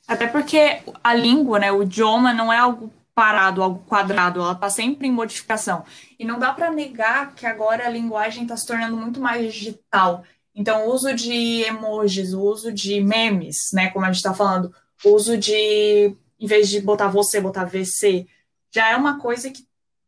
Até 0.09 0.26
porque 0.26 0.83
a 1.05 1.14
língua, 1.14 1.61
né, 1.61 1.71
o 1.71 1.85
idioma 1.85 2.33
não 2.33 2.52
é 2.52 2.59
algo 2.59 2.93
parado, 3.21 3.62
algo 3.62 3.85
quadrado, 3.85 4.41
ela 4.41 4.53
está 4.53 4.71
sempre 4.71 5.07
em 5.07 5.12
modificação. 5.12 5.85
E 6.19 6.25
não 6.25 6.39
dá 6.39 6.55
para 6.55 6.71
negar 6.71 7.35
que 7.35 7.45
agora 7.45 7.87
a 7.87 7.91
linguagem 7.91 8.45
está 8.45 8.57
se 8.57 8.67
tornando 8.67 8.97
muito 8.97 9.21
mais 9.21 9.53
digital. 9.53 10.25
Então, 10.55 10.87
o 10.87 10.95
uso 10.95 11.12
de 11.12 11.61
emojis, 11.65 12.33
o 12.33 12.41
uso 12.41 12.73
de 12.73 12.99
memes, 13.03 13.57
né, 13.75 13.91
como 13.91 14.07
a 14.07 14.09
gente 14.09 14.17
está 14.17 14.33
falando, 14.33 14.75
o 15.05 15.11
uso 15.11 15.37
de, 15.37 16.17
em 16.41 16.47
vez 16.47 16.71
de 16.71 16.81
botar 16.81 17.09
você, 17.09 17.43
botar 17.43 17.67
VC, 17.67 18.27
já 18.75 18.89
é 18.89 18.97
uma 18.97 19.21
coisa 19.21 19.50
que 19.50 19.67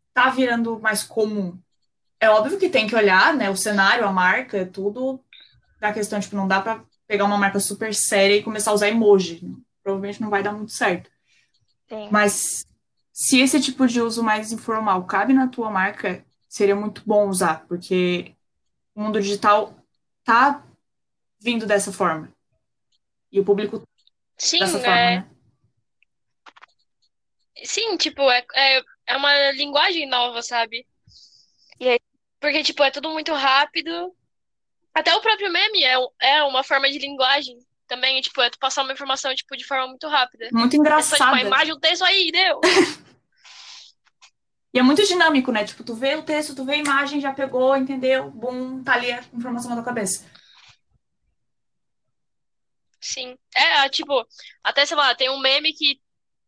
está 0.08 0.30
virando 0.30 0.80
mais 0.80 1.02
comum. 1.02 1.58
É 2.18 2.30
óbvio 2.30 2.58
que 2.58 2.70
tem 2.70 2.86
que 2.86 2.96
olhar, 2.96 3.34
né, 3.34 3.50
o 3.50 3.56
cenário, 3.56 4.06
a 4.06 4.10
marca, 4.10 4.64
tudo 4.64 5.20
da 5.78 5.92
questão, 5.92 6.18
tipo, 6.18 6.34
não 6.34 6.48
dá 6.48 6.62
para 6.62 6.82
pegar 7.06 7.26
uma 7.26 7.36
marca 7.36 7.60
super 7.60 7.94
séria 7.94 8.36
e 8.36 8.42
começar 8.42 8.70
a 8.70 8.74
usar 8.74 8.88
emoji. 8.88 9.42
Provavelmente 9.82 10.22
não 10.22 10.30
vai 10.30 10.42
dar 10.42 10.52
muito 10.52 10.72
certo. 10.72 11.10
Sim. 11.90 12.08
Mas 12.10 12.64
se 13.12 13.40
esse 13.40 13.60
tipo 13.60 13.86
de 13.86 14.00
uso 14.00 14.22
mais 14.22 14.52
informal 14.52 15.04
cabe 15.06 15.32
na 15.32 15.48
tua 15.48 15.70
marca, 15.70 16.24
seria 16.48 16.74
muito 16.74 17.02
bom 17.06 17.28
usar, 17.28 17.66
porque 17.66 18.34
o 18.94 19.02
mundo 19.02 19.20
digital 19.20 19.74
tá 20.24 20.64
vindo 21.40 21.66
dessa 21.66 21.92
forma. 21.92 22.32
E 23.30 23.40
o 23.40 23.44
público 23.44 23.82
Sim, 24.36 24.60
dessa 24.60 24.78
forma, 24.78 24.98
é. 24.98 25.20
né? 25.20 25.30
Sim, 27.64 27.96
tipo, 27.96 28.22
é, 28.30 28.44
é, 28.54 28.82
é 29.06 29.16
uma 29.16 29.52
linguagem 29.52 30.08
nova, 30.08 30.42
sabe? 30.42 30.86
E 31.78 31.88
aí- 31.88 32.00
Porque, 32.40 32.62
tipo, 32.62 32.82
é 32.82 32.90
tudo 32.90 33.10
muito 33.10 33.32
rápido. 33.32 34.14
Até 34.92 35.14
o 35.14 35.20
próprio 35.20 35.50
meme 35.50 35.84
é, 35.84 35.94
é 36.20 36.42
uma 36.42 36.64
forma 36.64 36.90
de 36.90 36.98
linguagem 36.98 37.58
também, 37.92 38.22
tipo, 38.22 38.40
é 38.40 38.48
tu 38.48 38.58
passar 38.58 38.82
uma 38.82 38.92
informação, 38.94 39.34
tipo, 39.34 39.54
de 39.54 39.64
forma 39.64 39.88
muito 39.88 40.08
rápida. 40.08 40.48
Muito 40.50 40.74
É 40.74 41.02
só, 41.02 41.16
tipo, 41.16 41.24
a 41.24 41.28
engraçada. 41.36 41.40
imagem, 41.40 41.72
o 41.74 41.78
texto 41.78 42.02
aí, 42.02 42.30
deu. 42.32 42.60
E 44.74 44.78
é 44.78 44.82
muito 44.82 45.06
dinâmico, 45.06 45.52
né? 45.52 45.66
Tipo, 45.66 45.84
tu 45.84 45.94
vê 45.94 46.14
o 46.14 46.22
texto, 46.22 46.54
tu 46.56 46.64
vê 46.64 46.72
a 46.72 46.76
imagem, 46.78 47.20
já 47.20 47.30
pegou, 47.30 47.76
entendeu? 47.76 48.30
Bum, 48.30 48.82
tá 48.82 48.94
ali 48.94 49.12
a 49.12 49.22
informação 49.34 49.68
na 49.68 49.76
tua 49.76 49.84
cabeça. 49.84 50.24
Sim. 52.98 53.36
É, 53.54 53.74
ah, 53.80 53.88
tipo, 53.90 54.26
até, 54.64 54.86
sei 54.86 54.96
lá, 54.96 55.14
tem 55.14 55.28
um 55.28 55.38
meme 55.38 55.74
que 55.74 56.00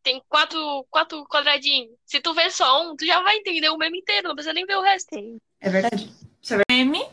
tem 0.03 0.23
quatro, 0.27 0.87
quatro 0.89 1.23
quadradinhos. 1.27 1.91
Se 2.07 2.19
tu 2.19 2.33
vê 2.33 2.51
só 2.51 2.83
um, 2.83 2.97
tu 2.97 3.05
já 3.05 3.21
vai 3.21 3.37
entender 3.37 3.69
o 3.69 3.77
meme 3.77 3.99
inteiro, 3.99 4.29
não 4.29 4.35
precisa 4.35 4.55
nem 4.55 4.65
ver 4.65 4.79
o 4.79 4.83
resto. 4.83 5.15
Sim. 5.15 5.37
É 5.61 5.69
verdade. 5.69 6.11
O 6.51 6.73
meme, 6.73 7.07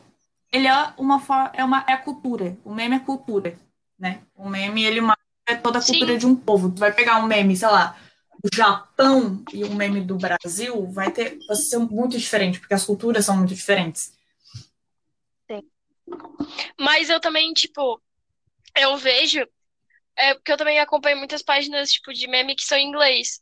ele 0.50 0.68
é 0.68 0.94
uma 0.98 1.22
é 1.54 1.66
uma 1.66 1.84
é 1.90 1.98
cultura. 1.98 2.58
O 2.64 2.74
meme 2.74 2.96
é 2.96 3.00
cultura, 3.00 3.60
né? 4.02 4.24
O 4.36 4.50
meme, 4.50 4.84
ele 4.84 5.00
marca 5.00 5.22
toda 5.62 5.78
a 5.78 5.82
Sim. 5.82 5.94
cultura 5.94 6.18
de 6.18 6.26
um 6.26 6.36
povo. 6.36 6.72
Tu 6.72 6.80
vai 6.80 6.92
pegar 6.92 7.20
um 7.20 7.28
meme, 7.28 7.56
sei 7.56 7.68
lá, 7.68 7.96
do 8.44 8.50
Japão 8.54 9.44
e 9.54 9.64
um 9.64 9.76
meme 9.76 10.02
do 10.02 10.18
Brasil, 10.18 10.92
vai 10.92 11.12
ter, 11.12 11.38
vai 11.48 11.56
ser 11.56 11.78
muito 11.78 12.18
diferente, 12.18 12.60
porque 12.60 12.74
as 12.74 12.84
culturas 12.84 13.24
são 13.26 13.38
muito 13.38 13.54
diferentes. 13.54 14.14
Mas 16.80 17.10
eu 17.10 17.20
também, 17.20 17.54
tipo, 17.54 18.02
eu 18.76 18.98
vejo, 18.98 19.40
é 20.18 20.34
porque 20.34 20.52
eu 20.52 20.58
também 20.58 20.80
acompanho 20.80 21.18
muitas 21.18 21.44
páginas, 21.44 21.92
tipo, 21.92 22.14
de 22.14 22.28
meme 22.28 22.56
que 22.56 22.64
são 22.64 22.78
em 22.78 22.88
inglês. 22.88 23.40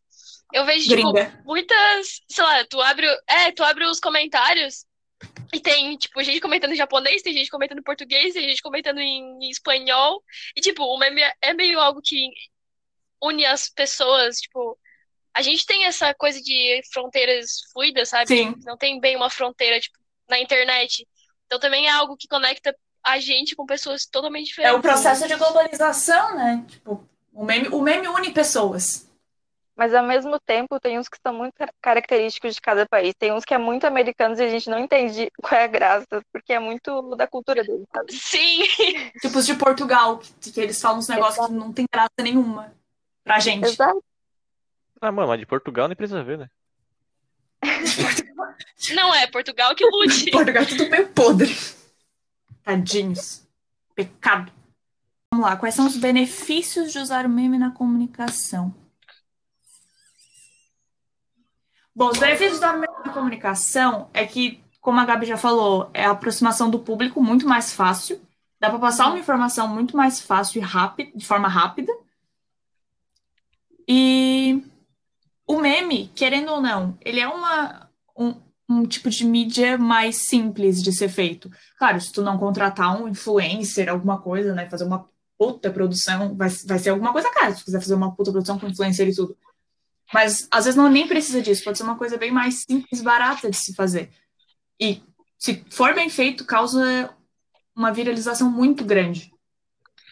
Eu 0.53 0.65
vejo, 0.65 0.89
tipo, 0.89 0.95
Gringa. 0.95 1.41
muitas, 1.45 2.21
sei 2.29 2.43
lá, 2.43 2.65
tu 2.65 2.81
abre, 2.81 3.07
o- 3.07 3.19
é, 3.27 3.51
tu 3.51 3.63
abre 3.63 3.85
os 3.85 3.99
comentários 3.99 4.85
e 5.53 5.59
tem, 5.59 5.97
tipo, 5.97 6.21
gente 6.23 6.39
comentando 6.39 6.71
em 6.73 6.77
japonês, 6.77 7.21
tem 7.21 7.33
gente 7.33 7.49
comentando 7.49 7.79
em 7.79 7.83
português, 7.83 8.33
tem 8.33 8.47
gente 8.47 8.61
comentando 8.61 8.99
em, 8.99 9.37
em 9.43 9.49
espanhol. 9.49 10.23
E, 10.55 10.61
tipo, 10.61 10.83
o 10.83 10.97
meme 10.97 11.21
é- 11.21 11.33
é 11.41 11.53
meio 11.53 11.79
algo 11.79 12.01
que 12.03 12.29
une 13.21 13.45
as 13.45 13.69
pessoas, 13.69 14.37
tipo, 14.39 14.77
a 15.33 15.41
gente 15.41 15.65
tem 15.65 15.85
essa 15.85 16.13
coisa 16.13 16.41
de 16.41 16.81
fronteiras 16.93 17.61
fluidas, 17.73 18.09
sabe? 18.09 18.27
Sim. 18.27 18.53
Não 18.65 18.77
tem 18.77 18.99
bem 18.99 19.15
uma 19.15 19.29
fronteira, 19.29 19.79
tipo, 19.79 19.97
na 20.29 20.39
internet. 20.39 21.05
Então 21.45 21.59
também 21.59 21.87
é 21.87 21.91
algo 21.91 22.15
que 22.15 22.27
conecta 22.27 22.75
a 23.03 23.19
gente 23.19 23.55
com 23.55 23.65
pessoas 23.65 24.05
totalmente 24.05 24.47
É 24.47 24.49
diferentes. 24.49 24.77
o 24.79 24.81
processo 24.81 25.27
de 25.27 25.35
globalização, 25.35 26.35
né? 26.35 26.63
Tipo, 26.69 27.07
o 27.33 27.43
meme, 27.43 27.67
o 27.69 27.81
meme 27.81 28.07
une 28.07 28.31
pessoas. 28.31 29.08
Mas 29.79 29.93
ao 29.93 30.05
mesmo 30.05 30.37
tempo 30.41 30.77
tem 30.77 30.99
uns 30.99 31.07
que 31.07 31.17
são 31.25 31.33
muito 31.33 31.53
car- 31.53 31.73
característicos 31.81 32.53
de 32.53 32.59
cada 32.59 32.85
país. 32.85 33.15
Tem 33.17 33.31
uns 33.31 33.45
que 33.45 33.53
é 33.53 33.57
muito 33.57 33.87
americanos 33.87 34.37
e 34.37 34.43
a 34.43 34.49
gente 34.49 34.69
não 34.69 34.77
entende 34.77 35.31
qual 35.41 35.53
é 35.53 35.63
a 35.63 35.67
graça, 35.67 36.21
porque 36.33 36.51
é 36.51 36.59
muito 36.59 37.15
da 37.15 37.25
cultura 37.25 37.63
deles, 37.63 37.87
sabe? 37.89 38.11
Sim, 38.11 38.63
Tipos 39.21 39.45
de 39.45 39.55
Portugal, 39.55 40.17
que, 40.17 40.51
que 40.51 40.59
eles 40.59 40.81
falam 40.81 40.99
uns 40.99 41.07
negócios 41.07 41.45
que 41.45 41.53
não 41.53 41.71
tem 41.71 41.85
graça 41.89 42.11
nenhuma 42.21 42.75
pra 43.23 43.39
gente. 43.39 43.67
Exato. 43.67 44.03
Ah, 44.99 45.13
mano, 45.13 45.29
mas 45.29 45.39
de 45.39 45.45
Portugal 45.45 45.87
nem 45.87 45.95
precisa 45.95 46.25
ver, 46.25 46.39
né? 46.39 46.49
não 48.93 49.15
é 49.15 49.27
Portugal 49.27 49.73
que 49.77 49.85
lute. 49.85 50.29
Portugal 50.29 50.63
é 50.63 50.65
tudo 50.65 50.89
meio 50.89 51.07
podre. 51.07 51.55
Tadinhos. 52.63 53.47
Pecado. 53.95 54.51
Vamos 55.33 55.49
lá, 55.49 55.55
quais 55.55 55.73
são 55.73 55.87
os 55.87 55.95
benefícios 55.95 56.91
de 56.91 56.99
usar 56.99 57.25
o 57.25 57.29
meme 57.29 57.57
na 57.57 57.71
comunicação? 57.71 58.75
Bom, 61.95 62.09
os 62.09 62.19
benefícios 62.19 62.59
na 62.59 62.87
comunicação 63.13 64.09
é 64.13 64.25
que, 64.25 64.63
como 64.79 64.99
a 64.99 65.05
Gabi 65.05 65.25
já 65.25 65.37
falou, 65.37 65.89
é 65.93 66.05
a 66.05 66.11
aproximação 66.11 66.69
do 66.69 66.79
público 66.79 67.21
muito 67.21 67.47
mais 67.47 67.73
fácil. 67.73 68.21
Dá 68.59 68.69
para 68.69 68.79
passar 68.79 69.07
uma 69.07 69.19
informação 69.19 69.67
muito 69.67 69.95
mais 69.95 70.19
fácil 70.21 70.59
e 70.59 70.63
rápida, 70.63 71.11
de 71.15 71.25
forma 71.25 71.47
rápida. 71.47 71.91
E 73.87 74.63
o 75.47 75.59
meme, 75.59 76.11
querendo 76.13 76.51
ou 76.51 76.61
não, 76.61 76.97
ele 77.01 77.19
é 77.19 77.27
uma, 77.27 77.89
um, 78.15 78.35
um 78.69 78.85
tipo 78.85 79.09
de 79.09 79.25
mídia 79.25 79.77
mais 79.77 80.27
simples 80.27 80.83
de 80.83 80.93
ser 80.93 81.09
feito. 81.09 81.49
Claro, 81.77 81.99
se 81.99 82.11
tu 82.11 82.21
não 82.21 82.37
contratar 82.37 83.01
um 83.01 83.07
influencer, 83.07 83.89
alguma 83.89 84.21
coisa, 84.21 84.53
né? 84.53 84.69
Fazer 84.69 84.83
uma 84.83 85.09
puta 85.39 85.71
produção, 85.71 86.35
vai, 86.35 86.49
vai 86.67 86.77
ser 86.77 86.89
alguma 86.89 87.11
coisa 87.11 87.31
cara, 87.31 87.51
se 87.53 87.61
tu 87.61 87.65
quiser 87.65 87.79
fazer 87.79 87.95
uma 87.95 88.13
puta 88.13 88.31
produção 88.31 88.59
com 88.59 88.67
influencer 88.67 89.07
e 89.07 89.15
tudo. 89.15 89.35
Mas 90.13 90.47
às 90.49 90.65
vezes 90.65 90.77
não 90.77 90.89
nem 90.89 91.07
precisa 91.07 91.41
disso, 91.41 91.63
pode 91.63 91.77
ser 91.77 91.83
uma 91.83 91.97
coisa 91.97 92.17
bem 92.17 92.31
mais 92.31 92.63
simples, 92.63 93.01
barata 93.01 93.49
de 93.49 93.57
se 93.57 93.75
fazer. 93.75 94.11
E 94.79 95.01
se 95.37 95.63
for 95.69 95.93
bem 95.93 96.09
feito, 96.09 96.45
causa 96.45 97.15
uma 97.75 97.91
viralização 97.91 98.49
muito 98.49 98.83
grande. 98.83 99.31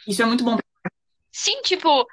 Isso 0.07 0.21
é 0.21 0.25
muito 0.25 0.43
bom. 0.43 0.57
Sim, 1.31 1.61
tipo, 1.63 2.07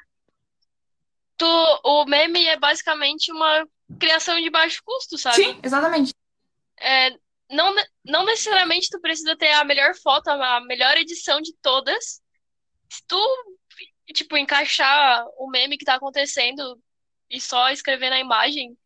tu, 1.36 1.80
o 1.84 2.04
meme 2.06 2.44
é 2.46 2.58
basicamente 2.58 3.30
uma 3.30 3.66
criação 3.98 4.40
de 4.40 4.50
baixo 4.50 4.82
custo, 4.84 5.16
sabe? 5.16 5.36
Sim, 5.36 5.60
exatamente. 5.62 6.12
É, 6.80 7.10
não, 7.50 7.74
não 8.04 8.24
necessariamente 8.24 8.88
tu 8.90 9.00
precisa 9.00 9.36
ter 9.36 9.52
a 9.52 9.64
melhor 9.64 9.94
foto, 10.02 10.28
a 10.28 10.60
melhor 10.62 10.96
edição 10.96 11.40
de 11.40 11.54
todas. 11.62 12.20
Se 12.90 13.02
tu, 13.06 13.54
tipo, 14.12 14.36
encaixar 14.36 15.24
o 15.38 15.48
meme 15.48 15.78
que 15.78 15.84
tá 15.84 15.94
acontecendo 15.94 16.78
e 17.30 17.40
só 17.40 17.70
escrever 17.70 18.10
na 18.10 18.18
imagem, 18.20 18.76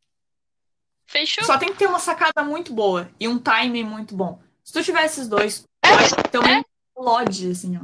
fechou. 1.07 1.45
Só 1.45 1.59
tem 1.59 1.73
que 1.73 1.79
ter 1.79 1.87
uma 1.87 1.99
sacada 1.99 2.43
muito 2.45 2.73
boa 2.73 3.11
e 3.19 3.29
um 3.29 3.39
timing 3.39 3.85
muito 3.85 4.15
bom. 4.15 4.41
Se 4.65 4.73
tu 4.73 4.83
tiver 4.83 5.05
esses 5.05 5.29
dois, 5.29 5.65
vai 5.85 6.23
ter 6.31 6.39
um 6.39 6.65
explode, 6.97 7.51
assim, 7.51 7.77
ó. 7.79 7.83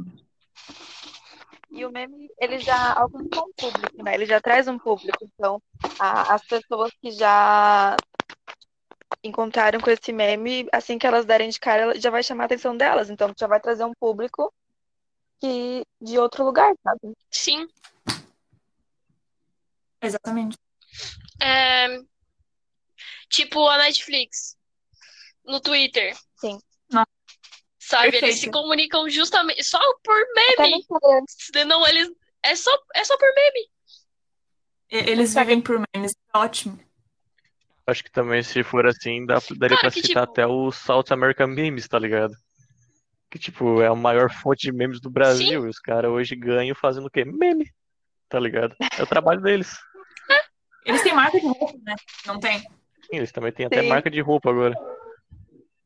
E 1.71 1.85
o 1.85 1.91
meme, 1.91 2.29
ele 2.39 2.59
já 2.59 2.93
alcançou 2.93 3.47
um 3.49 3.53
público, 3.53 4.01
né? 4.03 4.13
Ele 4.13 4.25
já 4.25 4.39
traz 4.39 4.67
um 4.67 4.77
público. 4.79 5.17
Então, 5.21 5.61
a- 5.99 6.33
as 6.35 6.41
pessoas 6.45 6.91
que 7.01 7.11
já 7.11 7.97
encontraram 9.23 9.79
com 9.81 9.89
esse 9.89 10.13
meme, 10.13 10.67
assim 10.71 10.97
que 10.97 11.05
elas 11.05 11.25
derem 11.25 11.49
de 11.49 11.59
cara, 11.59 11.81
ela- 11.81 11.99
já 11.99 12.09
vai 12.09 12.23
chamar 12.23 12.43
a 12.43 12.45
atenção 12.45 12.77
delas. 12.77 13.09
Então, 13.09 13.33
já 13.37 13.47
vai 13.47 13.59
trazer 13.59 13.83
um 13.83 13.93
público 13.99 14.53
que 15.41 15.83
de 15.99 16.17
outro 16.17 16.45
lugar, 16.45 16.73
sabe? 16.83 17.13
Sim. 17.29 17.67
Exatamente. 20.05 20.57
É, 21.41 21.99
tipo 23.29 23.67
a 23.67 23.77
Netflix 23.77 24.55
no 25.45 25.59
Twitter. 25.59 26.15
Nossa, 26.91 27.07
sabe? 27.79 28.07
Eles 28.09 28.19
Perfeito. 28.21 28.39
se 28.39 28.51
comunicam 28.51 29.09
justamente 29.09 29.63
só 29.63 29.79
por 30.03 30.15
meme. 30.35 30.85
Não, 31.67 31.85
eles. 31.87 32.09
É 32.43 32.55
só, 32.55 32.71
é 32.95 33.03
só 33.03 33.17
por 33.17 33.27
meme. 33.35 33.69
Eles 34.89 35.33
vivem 35.33 35.59
por 35.61 35.83
memes, 35.93 36.13
é 36.33 36.37
ótimo. 36.37 36.79
Acho 37.87 38.03
que 38.03 38.11
também, 38.11 38.41
se 38.41 38.63
for 38.63 38.85
assim, 38.87 39.25
dá, 39.25 39.39
daria 39.57 39.77
Cara, 39.77 39.81
pra 39.81 39.91
que 39.91 40.01
citar 40.01 40.23
tipo- 40.23 40.31
até 40.31 40.47
o 40.47 40.71
South 40.71 41.05
American 41.11 41.47
Memes, 41.47 41.87
tá 41.87 41.99
ligado? 41.99 42.33
Que, 43.29 43.37
tipo, 43.37 43.81
é 43.81 43.87
a 43.87 43.95
maior 43.95 44.31
fonte 44.31 44.61
de 44.61 44.71
memes 44.71 44.99
do 45.01 45.09
Brasil. 45.09 45.65
E 45.65 45.69
os 45.69 45.79
caras 45.79 46.09
hoje 46.11 46.35
ganham 46.35 46.75
fazendo 46.75 47.07
o 47.07 47.09
quê? 47.11 47.25
Meme, 47.25 47.71
tá 48.29 48.39
ligado? 48.39 48.75
É 48.97 49.03
o 49.03 49.07
trabalho 49.07 49.41
deles. 49.41 49.77
Eles 50.85 51.01
têm 51.01 51.13
marca 51.13 51.39
de 51.39 51.45
roupa, 51.47 51.73
né? 51.83 51.95
Não 52.25 52.39
tem? 52.39 52.59
Sim, 52.59 52.67
eles 53.17 53.31
também 53.31 53.51
têm 53.51 53.65
até 53.65 53.81
marca 53.81 54.09
de 54.09 54.21
roupa 54.21 54.49
agora. 54.49 54.75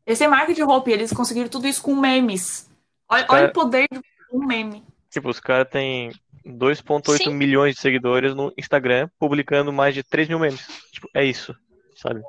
Eles 0.06 0.20
têm 0.20 0.28
marca 0.28 0.54
de 0.54 0.62
roupa 0.62 0.90
e 0.90 0.94
eles 0.94 1.14
conseguiram 1.14 1.50
tudo 1.50 1.68
isso 1.68 1.82
com 1.82 1.96
memes. 1.96 2.70
Olha, 3.08 3.26
Cara- 3.26 3.42
olha 3.44 3.50
o 3.50 3.54
poder 3.54 3.88
de 3.92 4.00
um 4.34 4.46
meme. 4.46 4.84
Tipo, 5.10 5.30
os 5.30 5.40
caras 5.40 5.70
têm 5.70 6.12
2,8 6.46 7.24
Sim. 7.26 7.34
milhões 7.34 7.76
de 7.76 7.82
seguidores 7.82 8.36
no 8.36 8.54
Instagram, 8.58 9.10
publicando 9.20 9.72
mais 9.74 9.94
de 9.96 10.04
3 10.04 10.28
mil 10.28 10.40
memes. 10.40 10.66
Tipo, 10.92 11.10
é 11.14 11.24
isso, 11.26 11.56
sabe? 11.96 12.22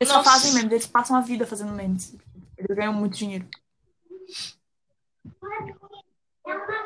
Eles 0.00 0.10
só 0.12 0.18
Nossa. 0.18 0.30
fazem 0.30 0.52
memes, 0.54 0.72
eles 0.72 0.86
passam 0.86 1.16
a 1.16 1.20
vida 1.20 1.46
fazendo 1.46 1.72
memes. 1.72 2.16
Eles 2.58 2.76
ganham 2.76 2.92
muito 2.92 3.16
dinheiro. 3.16 3.46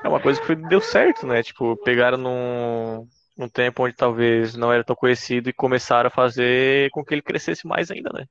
É 0.02 0.08
uma 0.08 0.20
coisa 0.20 0.40
que 0.40 0.46
foi- 0.46 0.56
deu 0.56 0.80
certo, 0.80 1.26
né? 1.26 1.42
Tipo, 1.42 1.76
pegaram 1.84 2.16
num, 2.18 3.06
num 3.40 3.48
tempo 3.48 3.82
onde 3.84 3.96
talvez 3.96 4.54
não 4.54 4.70
era 4.70 4.84
tão 4.84 4.94
conhecido 4.94 5.48
e 5.48 5.52
começaram 5.52 6.08
a 6.08 6.12
fazer 6.12 6.90
com 6.90 7.02
que 7.02 7.14
ele 7.14 7.22
crescesse 7.22 7.66
mais 7.66 7.90
ainda, 7.90 8.10
né? 8.12 8.26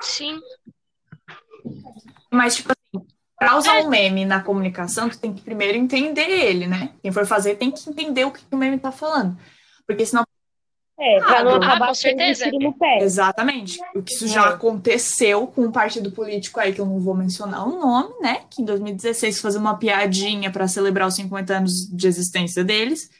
Sim. 0.00 0.40
Mas, 2.30 2.56
tipo 2.56 2.72
assim, 2.72 3.06
pra 3.38 3.58
usar 3.58 3.74
um 3.82 3.90
meme 3.90 4.24
na 4.24 4.42
comunicação, 4.42 5.10
tu 5.10 5.20
tem 5.20 5.34
que 5.34 5.42
primeiro 5.42 5.76
entender 5.76 6.28
ele, 6.30 6.66
né? 6.66 6.94
Quem 7.02 7.12
for 7.12 7.26
fazer 7.26 7.56
tem 7.56 7.70
que 7.70 7.90
entender 7.90 8.24
o 8.24 8.32
que 8.32 8.42
o 8.50 8.56
meme 8.56 8.78
tá 8.78 8.90
falando. 8.90 9.38
Porque 9.86 10.06
senão, 10.06 10.26
É, 11.04 11.18
pra 11.18 11.42
não 11.42 11.54
Ah, 11.54 11.56
acabar 11.56 11.88
com 11.88 11.94
certeza. 11.94 12.46
no 12.52 12.72
pé. 12.74 12.98
exatamente, 13.02 13.80
o 13.94 14.02
que 14.02 14.14
isso 14.14 14.28
já 14.28 14.50
aconteceu 14.50 15.48
com 15.48 15.62
um 15.62 15.72
partido 15.72 16.12
político 16.12 16.60
aí, 16.60 16.72
que 16.72 16.80
eu 16.80 16.86
não 16.86 17.00
vou 17.00 17.14
mencionar 17.14 17.66
o 17.68 17.76
nome, 17.80 18.14
né? 18.20 18.42
Que 18.48 18.62
em 18.62 18.64
2016 18.64 19.40
fazer 19.40 19.58
uma 19.58 19.76
piadinha 19.76 20.50
pra 20.52 20.68
celebrar 20.68 21.08
os 21.08 21.14
50 21.16 21.56
anos 21.56 21.72
de 21.88 22.06
existência 22.06 22.62
deles. 22.62 23.10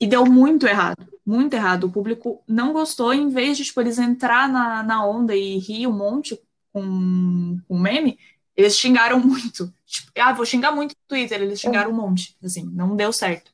E 0.00 0.06
deu 0.06 0.24
muito 0.24 0.66
errado, 0.66 1.06
muito 1.24 1.54
errado. 1.54 1.84
O 1.84 1.90
público 1.92 2.42
não 2.48 2.72
gostou, 2.72 3.12
em 3.14 3.28
vez 3.28 3.56
de, 3.58 3.64
tipo, 3.64 3.80
eles 3.80 3.98
entrar 3.98 4.48
na, 4.48 4.82
na 4.82 5.06
onda 5.06 5.36
e 5.36 5.58
rir 5.58 5.86
um 5.86 5.92
monte 5.92 6.40
com 6.72 7.58
com 7.68 7.78
meme, 7.78 8.18
eles 8.56 8.76
xingaram 8.78 9.20
muito. 9.24 9.72
Tipo, 9.86 10.10
ah, 10.18 10.32
vou 10.32 10.46
xingar 10.46 10.72
muito 10.72 10.92
no 10.92 11.06
Twitter, 11.08 11.40
eles 11.42 11.60
xingaram 11.60 11.90
um 11.90 11.94
monte. 11.94 12.34
Assim, 12.42 12.64
não 12.72 12.96
deu 12.96 13.12
certo. 13.12 13.52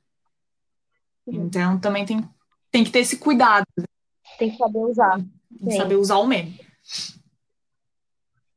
Então 1.27 1.79
também 1.79 2.05
tem, 2.07 2.27
tem 2.71 2.85
que 2.85 2.91
ter 2.91 3.01
esse 3.01 3.19
cuidado, 3.19 3.67
Tem 4.39 4.51
que 4.51 4.57
saber 4.59 4.79
usar. 4.79 5.19
de 5.51 5.73
Sim. 5.73 5.77
saber 5.77 5.97
usar 5.97 6.17
o 6.17 6.27
meme. 6.27 6.61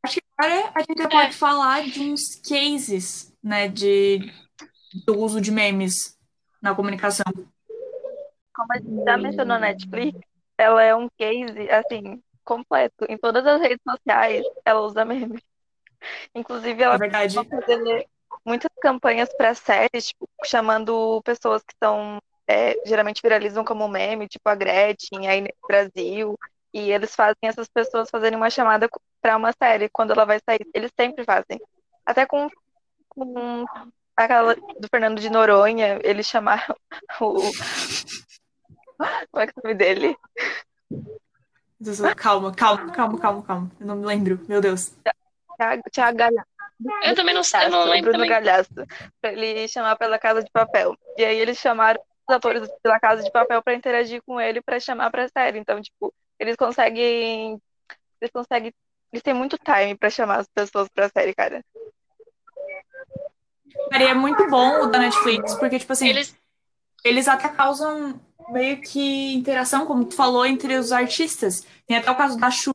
Acho 0.03 0.15
que 0.15 0.21
agora 0.37 0.71
a 0.75 0.79
gente 0.81 1.09
pode 1.09 1.33
falar 1.33 1.83
de 1.83 2.01
uns 2.11 2.35
cases, 2.35 3.33
né, 3.43 3.67
de, 3.67 4.31
do 5.05 5.17
uso 5.19 5.41
de 5.41 5.51
memes 5.51 6.17
na 6.61 6.73
comunicação. 6.75 7.25
Como 8.53 8.73
a 8.73 8.77
gente 8.77 9.03
já 9.03 9.17
mencionou 9.17 9.57
a 9.57 9.59
Netflix, 9.59 10.19
ela 10.57 10.83
é 10.83 10.95
um 10.95 11.07
case, 11.17 11.69
assim, 11.69 12.21
completo. 12.43 13.05
Em 13.07 13.17
todas 13.17 13.45
as 13.45 13.61
redes 13.61 13.79
sociais, 13.87 14.45
ela 14.65 14.81
usa 14.81 15.05
meme. 15.05 15.41
Inclusive, 16.33 16.81
ela 16.81 16.95
É 16.95 17.09
tá 17.29 17.43
fazendo 17.45 18.05
muitas 18.45 18.71
campanhas 18.81 19.29
para 19.35 19.53
séries, 19.53 20.07
tipo, 20.07 20.27
chamando 20.45 21.21
pessoas 21.23 21.61
que 21.63 21.73
são, 21.81 22.19
é, 22.49 22.75
geralmente 22.83 23.21
viralizam 23.21 23.63
como 23.63 23.87
meme, 23.87 24.27
tipo 24.27 24.49
a 24.49 24.55
Gretchen, 24.55 25.27
aí 25.27 25.39
no 25.39 25.49
Brasil. 25.67 26.35
E 26.73 26.91
eles 26.91 27.13
fazem 27.13 27.37
essas 27.43 27.67
pessoas 27.67 28.09
fazerem 28.09 28.35
uma 28.35 28.49
chamada 28.49 28.89
para 29.21 29.37
uma 29.37 29.53
série 29.53 29.87
quando 29.87 30.13
ela 30.13 30.25
vai 30.25 30.39
sair. 30.43 30.67
Eles 30.73 30.91
sempre 30.99 31.23
fazem. 31.23 31.61
Até 32.03 32.25
com, 32.25 32.49
com 33.07 33.65
aquela 34.17 34.55
do 34.55 34.87
Fernando 34.89 35.19
de 35.19 35.29
Noronha, 35.29 35.99
eles 36.03 36.25
chamaram 36.25 36.75
o. 37.21 37.35
Como 39.31 39.43
é 39.43 39.45
que 39.45 39.53
é 39.55 39.59
o 39.59 39.63
nome 39.63 39.75
dele? 39.75 40.17
Calma, 42.15 42.51
calma, 42.51 42.91
calma, 42.91 43.19
calma, 43.19 43.43
calma. 43.43 43.71
Eu 43.79 43.85
não 43.85 43.95
me 43.95 44.05
lembro, 44.07 44.39
meu 44.47 44.59
Deus. 44.59 44.91
Thiago 45.91 46.17
Galhaço. 46.17 46.49
Eu 47.03 47.15
também 47.15 47.35
não 47.35 47.43
sei, 47.43 47.65
eu 47.65 47.69
não 47.69 47.81
o 47.81 47.85
lembro 47.85 48.11
Bruno 48.11 48.25
também. 48.25 48.29
Galhaço, 48.29 48.73
pra 49.21 49.33
ele 49.33 49.67
chamar 49.67 49.97
pela 49.97 50.17
Casa 50.17 50.41
de 50.41 50.49
Papel. 50.49 50.97
E 51.15 51.23
aí 51.23 51.37
eles 51.37 51.57
chamaram 51.57 52.01
atores 52.29 52.69
pela 52.81 52.99
Casa 52.99 53.23
de 53.23 53.31
Papel 53.31 53.61
pra 53.61 53.73
interagir 53.73 54.21
com 54.25 54.39
ele 54.39 54.61
pra 54.61 54.79
chamar 54.79 55.09
pra 55.09 55.27
série. 55.27 55.59
Então, 55.59 55.81
tipo, 55.81 56.13
eles 56.39 56.55
conseguem. 56.55 57.61
Eles 58.21 58.31
conseguem. 58.31 58.73
Eles 59.11 59.23
têm 59.23 59.33
muito 59.33 59.57
time 59.57 59.95
pra 59.95 60.09
chamar 60.09 60.39
as 60.39 60.47
pessoas 60.47 60.87
pra 60.89 61.09
série, 61.09 61.33
cara. 61.33 61.63
Cara, 63.91 64.03
e 64.03 64.07
é 64.07 64.13
muito 64.13 64.47
bom 64.49 64.83
o 64.83 64.87
da 64.87 64.99
Netflix, 64.99 65.55
porque, 65.55 65.79
tipo 65.79 65.93
assim, 65.93 66.09
Eles. 66.09 66.35
eles 67.03 67.27
até 67.27 67.49
causam 67.49 68.19
meio 68.49 68.81
que 68.81 69.33
interação, 69.33 69.85
como 69.85 70.05
tu 70.05 70.15
falou, 70.15 70.45
entre 70.45 70.75
os 70.75 70.91
artistas. 70.91 71.65
Tem 71.87 71.97
até 71.97 72.09
o 72.09 72.15
caso 72.15 72.37
da 72.37 72.49
Chu, 72.51 72.71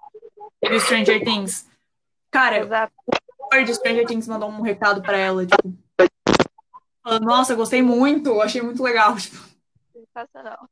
do 0.63 0.81
Stranger 0.81 1.23
Things. 1.25 1.69
Cara, 2.31 2.59
Exato. 2.59 2.93
o 3.39 3.45
ator 3.47 3.65
de 3.65 3.75
Stranger 3.75 4.07
Things 4.07 4.27
mandou 4.27 4.49
um 4.49 4.61
recado 4.61 5.03
pra 5.03 5.17
ela, 5.17 5.47
tipo, 5.47 5.73
falando, 7.05 7.25
nossa, 7.25 7.55
gostei 7.55 7.83
muito, 7.83 8.41
achei 8.41 8.63
muito 8.63 8.83
legal. 8.83 9.15
Tipo, 9.21 9.37
Sensacional. 9.93 10.69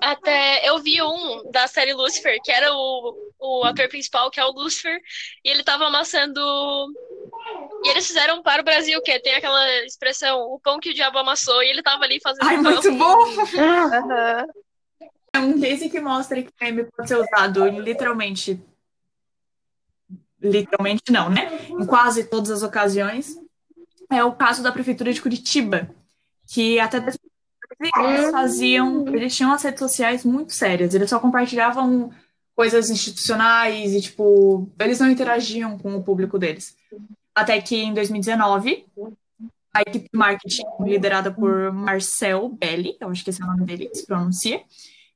Até 0.00 0.68
eu 0.68 0.78
vi 0.78 1.00
um 1.02 1.50
da 1.50 1.66
série 1.66 1.94
Lucifer, 1.94 2.38
que 2.42 2.50
era 2.50 2.72
o, 2.72 3.32
o 3.38 3.64
ator 3.64 3.88
principal, 3.88 4.30
que 4.30 4.40
é 4.40 4.44
o 4.44 4.50
Lucifer, 4.50 4.98
e 5.44 5.48
ele 5.48 5.62
tava 5.62 5.86
amassando. 5.86 6.40
E 7.84 7.88
eles 7.88 8.06
fizeram 8.06 8.42
para 8.42 8.62
o 8.62 8.64
Brasil, 8.64 9.00
que 9.02 9.18
tem 9.20 9.34
aquela 9.34 9.84
expressão, 9.84 10.40
o 10.40 10.60
pão 10.60 10.80
que 10.80 10.90
o 10.90 10.94
diabo 10.94 11.18
amassou, 11.18 11.62
e 11.62 11.68
ele 11.68 11.82
tava 11.82 12.04
ali 12.04 12.20
fazendo 12.20 12.46
ai, 12.46 12.56
pão. 12.56 12.72
muito 12.72 12.92
bom! 12.92 13.24
Aham. 13.58 14.46
É 15.32 15.38
um 15.38 15.60
case 15.60 15.88
que 15.88 16.00
mostra 16.00 16.42
que 16.42 16.48
o 16.48 16.64
meme 16.64 16.84
pode 16.84 17.08
ser 17.08 17.16
usado 17.16 17.66
literalmente. 17.68 18.60
Literalmente 20.40 21.10
não, 21.10 21.28
né? 21.28 21.66
Em 21.68 21.86
quase 21.86 22.24
todas 22.24 22.50
as 22.50 22.62
ocasiões. 22.62 23.36
É 24.10 24.22
o 24.24 24.32
caso 24.32 24.62
da 24.62 24.72
Prefeitura 24.72 25.12
de 25.12 25.20
Curitiba, 25.20 25.90
que 26.46 26.78
até 26.80 27.00
2014 27.00 27.18
eles 28.00 28.30
faziam. 28.30 29.08
Eles 29.08 29.36
tinham 29.36 29.52
as 29.52 29.62
redes 29.62 29.80
sociais 29.80 30.24
muito 30.24 30.54
sérias, 30.54 30.94
eles 30.94 31.10
só 31.10 31.18
compartilhavam 31.18 32.10
coisas 32.54 32.90
institucionais 32.90 33.92
e, 33.92 34.00
tipo, 34.00 34.68
eles 34.80 34.98
não 34.98 35.10
interagiam 35.10 35.78
com 35.78 35.94
o 35.94 36.02
público 36.02 36.38
deles. 36.38 36.76
Até 37.34 37.60
que 37.60 37.76
em 37.76 37.94
2019, 37.94 38.84
a 39.72 39.82
equipe 39.82 40.08
de 40.12 40.18
marketing, 40.18 40.64
liderada 40.80 41.30
por 41.30 41.72
Marcel 41.72 42.48
Belli, 42.48 42.96
eu 43.00 43.08
acho 43.10 43.22
que 43.22 43.30
esse 43.30 43.40
é 43.40 43.44
o 43.44 43.48
nome 43.48 43.64
dele 43.64 43.88
se 43.94 44.04
pronuncia, 44.04 44.60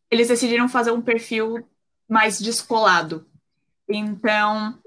eles 0.08 0.28
decidiram 0.28 0.68
fazer 0.68 0.92
um 0.92 1.00
perfil 1.00 1.66
mais 2.08 2.38
descolado. 2.38 3.26
Então, 3.88 4.78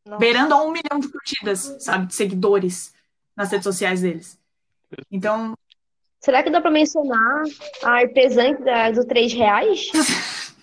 Nossa. 0.06 0.20
beirando 0.20 0.54
a 0.54 0.62
um 0.64 0.72
milhão 0.72 1.00
de 1.00 1.08
curtidas, 1.10 1.76
sabe, 1.80 2.08
de 2.08 2.16
seguidores 2.16 2.94
nas 3.36 3.50
redes 3.52 3.64
sociais 3.64 4.02
deles. 4.02 4.38
Então, 5.12 5.54
Será 6.20 6.42
que 6.42 6.50
dá 6.50 6.60
pra 6.60 6.72
mencionar 6.72 7.44
a 7.84 7.92
artesã 7.92 8.52
do 8.94 9.06
3 9.06 9.34
reais? 9.34 9.92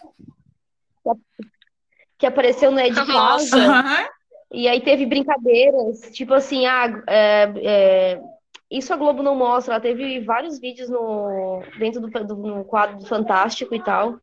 Que 2.17 2.27
apareceu 2.27 2.71
no 2.71 2.79
Ed 2.81 2.95
Nossa. 2.95 3.57
Casa. 3.59 4.09
E 4.55 4.69
aí 4.69 4.81
teve 4.81 5.05
brincadeiras, 5.05 6.01
tipo 6.13 6.33
assim, 6.33 6.65
ah, 6.65 7.03
é, 7.09 7.53
é, 7.57 8.21
isso 8.71 8.93
a 8.93 8.97
Globo 8.97 9.21
não 9.21 9.35
mostra. 9.35 9.75
Ela 9.75 9.83
teve 9.83 10.21
vários 10.21 10.61
vídeos 10.61 10.89
no, 10.89 11.61
dentro 11.77 12.01
do, 12.01 12.09
do 12.09 12.37
no 12.37 12.65
quadro 12.65 12.99
do 12.99 13.07
Fantástico 13.07 13.75
e 13.75 13.83
tal. 13.83 14.17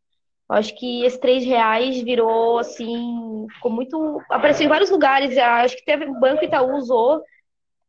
Acho 0.47 0.73
que 0.77 1.03
esse 1.03 1.19
três 1.19 1.45
reais 1.45 2.01
virou 2.01 2.59
assim, 2.59 3.45
ficou 3.55 3.71
muito. 3.71 4.21
Apareceu 4.29 4.65
em 4.65 4.69
vários 4.69 4.89
lugares. 4.89 5.37
Acho 5.37 5.75
que 5.75 5.85
teve 5.85 6.05
o 6.05 6.19
Banco 6.19 6.43
Itaú 6.43 6.75
usou 6.75 7.21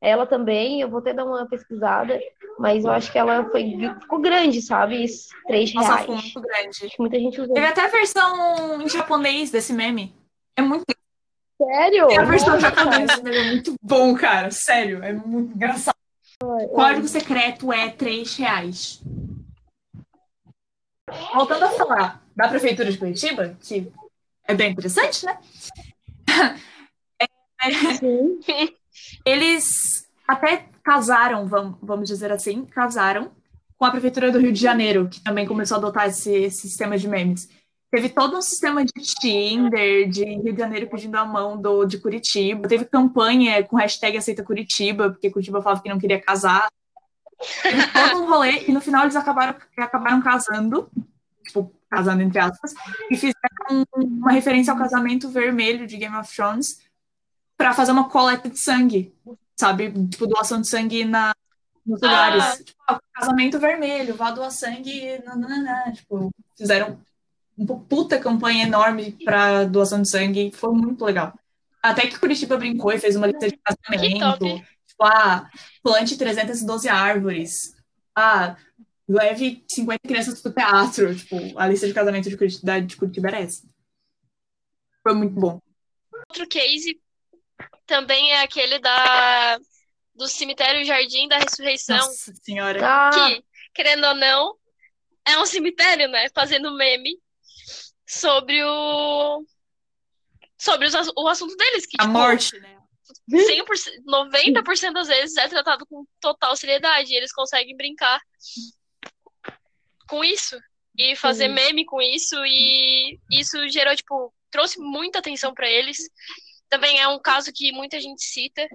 ela 0.00 0.26
também. 0.26 0.80
Eu 0.80 0.90
vou 0.90 0.98
até 0.98 1.12
dar 1.12 1.24
uma 1.24 1.48
pesquisada, 1.48 2.20
mas 2.58 2.84
eu 2.84 2.90
acho 2.90 3.10
que 3.10 3.18
ela 3.18 3.48
foi 3.50 3.76
ficou 4.00 4.20
grande, 4.20 4.60
sabe? 4.60 5.06
Três 5.46 5.72
reais. 5.72 5.88
Nossa, 5.88 5.98
ficou 6.00 6.16
muito 6.16 6.40
grande. 6.40 6.68
Acho 6.84 6.88
que 6.88 7.00
muita 7.00 7.18
gente 7.18 7.40
usou. 7.40 7.54
Teve 7.54 7.66
até 7.66 7.84
a 7.84 7.88
versão 7.88 8.82
em 8.82 8.88
japonês 8.88 9.50
desse 9.50 9.72
meme. 9.72 10.14
É 10.56 10.62
muito. 10.62 10.84
Sério? 11.64 12.20
A 12.20 12.24
versão 12.24 12.58
japonesa 12.58 13.22
é 13.24 13.44
muito 13.50 13.74
bom, 13.80 14.14
cara. 14.14 14.50
Sério, 14.50 15.02
é 15.02 15.12
muito 15.12 15.54
engraçado. 15.54 15.96
Ai, 16.42 16.66
Código 16.66 17.06
secreto 17.08 17.72
é 17.72 17.88
três 17.90 18.36
reais. 18.36 19.00
Voltando 21.34 21.64
a 21.64 21.70
falar 21.70 22.22
da 22.34 22.48
Prefeitura 22.48 22.90
de 22.90 22.98
Curitiba, 22.98 23.56
que 23.60 23.92
é 24.48 24.54
bem 24.54 24.72
interessante, 24.72 25.24
né? 25.24 25.38
É, 27.64 28.72
eles 29.24 30.08
até 30.26 30.66
casaram, 30.82 31.46
vamos 31.46 32.08
dizer 32.08 32.32
assim, 32.32 32.64
casaram 32.64 33.30
com 33.78 33.84
a 33.84 33.90
Prefeitura 33.92 34.32
do 34.32 34.40
Rio 34.40 34.52
de 34.52 34.60
Janeiro, 34.60 35.08
que 35.08 35.20
também 35.20 35.46
começou 35.46 35.76
a 35.76 35.78
adotar 35.78 36.08
esse, 36.08 36.32
esse 36.32 36.62
sistema 36.62 36.98
de 36.98 37.06
memes. 37.06 37.48
Teve 37.92 38.08
todo 38.08 38.38
um 38.38 38.42
sistema 38.42 38.84
de 38.84 38.92
Tinder, 39.20 40.08
de 40.08 40.24
Rio 40.24 40.52
de 40.54 40.58
Janeiro 40.58 40.88
pedindo 40.88 41.14
a 41.16 41.26
mão 41.26 41.60
do, 41.60 41.84
de 41.84 41.98
Curitiba. 41.98 42.66
Teve 42.66 42.86
campanha 42.86 43.62
com 43.62 43.76
hashtag 43.76 44.16
Aceita 44.16 44.42
Curitiba, 44.42 45.10
porque 45.10 45.30
Curitiba 45.30 45.60
falava 45.60 45.82
que 45.82 45.90
não 45.90 45.98
queria 45.98 46.20
casar. 46.20 46.68
Teve 47.62 47.86
todo 47.92 48.22
um 48.22 48.30
rolê, 48.30 48.64
e 48.66 48.72
no 48.72 48.80
final 48.80 49.02
eles 49.02 49.14
acabaram, 49.14 49.54
acabaram 49.76 50.22
casando 50.22 50.90
tipo, 51.52 51.72
casando 51.90 52.22
entre 52.22 52.38
aspas, 52.38 52.72
e 53.10 53.16
fizeram 53.16 53.86
uma 53.94 54.32
referência 54.32 54.72
ao 54.72 54.78
casamento 54.78 55.28
vermelho 55.28 55.86
de 55.86 55.98
Game 55.98 56.16
of 56.16 56.34
Thrones 56.34 56.80
para 57.56 57.74
fazer 57.74 57.92
uma 57.92 58.08
coleta 58.08 58.48
de 58.48 58.58
sangue, 58.58 59.14
sabe? 59.58 59.92
Tipo, 60.08 60.26
doação 60.26 60.60
de 60.60 60.68
sangue 60.68 61.04
na, 61.04 61.34
nos 61.84 62.02
ah. 62.02 62.06
lugares. 62.06 62.44
Ah. 62.44 62.56
Tipo, 62.64 63.02
casamento 63.12 63.58
vermelho, 63.58 64.14
vá 64.14 64.30
doar 64.30 64.50
sangue, 64.50 65.22
nananana. 65.24 65.92
Tipo, 65.92 66.30
fizeram 66.56 66.98
puta 67.88 68.18
campanha 68.18 68.64
enorme 68.64 69.12
para 69.24 69.64
doação 69.64 70.02
de 70.02 70.08
sangue, 70.08 70.50
foi 70.52 70.72
muito 70.72 71.04
legal. 71.04 71.32
Até 71.82 72.06
que 72.06 72.18
Curitiba 72.18 72.56
brincou 72.56 72.92
e 72.92 72.98
fez 72.98 73.16
uma 73.16 73.26
lista 73.26 73.48
de 73.48 73.58
casamento. 73.58 74.62
Tipo, 74.86 75.04
ah, 75.04 75.50
plante 75.82 76.16
312 76.16 76.88
árvores. 76.88 77.74
Ah, 78.14 78.56
leve 79.08 79.64
50 79.68 80.00
crianças 80.06 80.40
pro 80.40 80.52
teatro. 80.52 81.14
Tipo, 81.14 81.58
a 81.58 81.66
lista 81.66 81.86
de 81.86 81.94
casamento 81.94 82.30
de 82.30 82.36
Curitiba, 82.36 82.80
de 82.80 82.96
Curitiba 82.96 83.28
era 83.28 83.40
essa. 83.40 83.66
Foi 85.02 85.14
muito 85.14 85.34
bom. 85.34 85.60
Outro 86.28 86.46
case 86.46 87.00
também 87.86 88.30
é 88.30 88.42
aquele 88.42 88.78
da 88.78 89.58
do 90.14 90.28
cemitério 90.28 90.84
Jardim 90.84 91.26
da 91.26 91.38
Ressurreição. 91.38 91.96
Nossa 91.96 92.32
senhora. 92.42 93.10
Que, 93.12 93.44
querendo 93.74 94.06
ou 94.06 94.14
não, 94.14 94.56
é 95.26 95.38
um 95.38 95.46
cemitério, 95.46 96.08
né? 96.08 96.28
Fazendo 96.34 96.76
meme 96.76 97.18
sobre 98.12 98.62
o 98.62 99.44
sobre 100.58 100.86
os, 100.86 100.94
o 101.16 101.28
assunto 101.28 101.56
deles. 101.56 101.86
Que, 101.86 101.96
a 101.98 102.04
tipo, 102.04 102.12
morte, 102.12 102.58
né? 102.60 102.78
100%, 103.30 104.04
90% 104.06 104.92
das 104.92 105.08
vezes 105.08 105.36
é 105.36 105.48
tratado 105.48 105.86
com 105.86 106.04
total 106.20 106.54
seriedade. 106.54 107.12
E 107.12 107.16
eles 107.16 107.32
conseguem 107.32 107.76
brincar 107.76 108.20
com 110.08 110.22
isso 110.22 110.60
e 110.96 111.16
fazer 111.16 111.48
Sim. 111.48 111.54
meme 111.54 111.86
com 111.86 112.00
isso 112.02 112.36
e 112.44 113.18
isso 113.30 113.66
gerou 113.70 113.96
tipo 113.96 114.32
trouxe 114.50 114.78
muita 114.78 115.20
atenção 115.20 115.54
para 115.54 115.68
eles. 115.68 115.96
Também 116.68 117.00
é 117.00 117.08
um 117.08 117.18
caso 117.18 117.50
que 117.52 117.72
muita 117.72 117.98
gente 117.98 118.22
cita. 118.22 118.66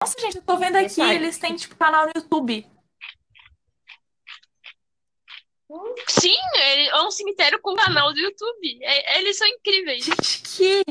Nossa, 0.00 0.18
gente, 0.20 0.36
eu 0.36 0.42
tô 0.42 0.56
vendo 0.56 0.76
aqui, 0.76 1.00
eles 1.00 1.38
têm 1.38 1.56
tipo 1.56 1.74
canal 1.76 2.06
no 2.06 2.12
YouTube. 2.14 2.66
Sim, 6.08 6.36
é 6.56 7.02
um 7.02 7.10
cemitério 7.10 7.60
com 7.60 7.74
canal 7.74 8.12
do 8.12 8.20
YouTube. 8.20 8.78
É, 8.82 9.18
eles 9.18 9.36
são 9.36 9.46
incríveis. 9.48 10.04
Gente, 10.04 10.42
que 10.42 10.82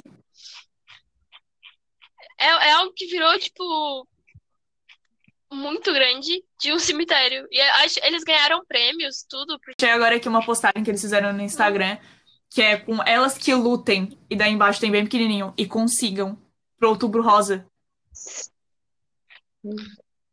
é, 2.37 2.45
é 2.45 2.71
algo 2.73 2.93
que 2.93 3.05
virou, 3.07 3.37
tipo, 3.39 4.07
muito 5.51 5.93
grande 5.93 6.43
de 6.59 6.73
um 6.73 6.79
cemitério. 6.79 7.47
E 7.49 7.59
eles 8.03 8.23
ganharam 8.23 8.65
prêmios, 8.65 9.25
tudo. 9.27 9.57
Achei 9.77 9.89
agora 9.89 10.17
aqui 10.17 10.27
uma 10.27 10.45
postagem 10.45 10.83
que 10.83 10.91
eles 10.91 11.01
fizeram 11.01 11.31
no 11.31 11.41
Instagram, 11.41 11.97
que 12.49 12.61
é 12.61 12.77
com 12.77 13.01
elas 13.03 13.37
que 13.37 13.53
lutem, 13.53 14.17
e 14.29 14.35
daí 14.35 14.51
embaixo 14.51 14.79
tem 14.79 14.91
bem 14.91 15.05
pequenininho, 15.05 15.53
e 15.57 15.65
consigam 15.65 16.37
pro 16.77 16.89
Outubro 16.89 17.23
Rosa. 17.23 17.65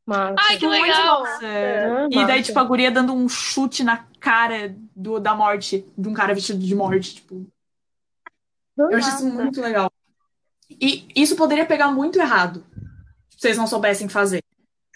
Massa. 0.06 0.34
Ai, 0.38 0.58
que 0.58 0.66
legal! 0.66 1.26
É, 1.42 2.08
e 2.10 2.26
daí, 2.26 2.42
tipo, 2.42 2.58
a 2.58 2.64
guria 2.64 2.90
dando 2.90 3.14
um 3.14 3.28
chute 3.28 3.84
na 3.84 3.98
cara 4.18 4.74
do, 4.94 5.20
da 5.20 5.34
morte, 5.34 5.86
de 5.96 6.08
um 6.08 6.12
cara 6.12 6.34
vestido 6.34 6.58
de 6.58 6.74
morte, 6.74 7.16
tipo. 7.16 7.46
Eu 8.76 8.96
achei 8.96 9.12
isso 9.12 9.26
muito 9.26 9.60
legal. 9.60 9.90
E 10.68 11.06
isso 11.14 11.36
poderia 11.36 11.66
pegar 11.66 11.90
muito 11.90 12.18
errado 12.18 12.64
se 13.30 13.38
vocês 13.38 13.56
não 13.56 13.66
soubessem 13.66 14.08
fazer. 14.08 14.42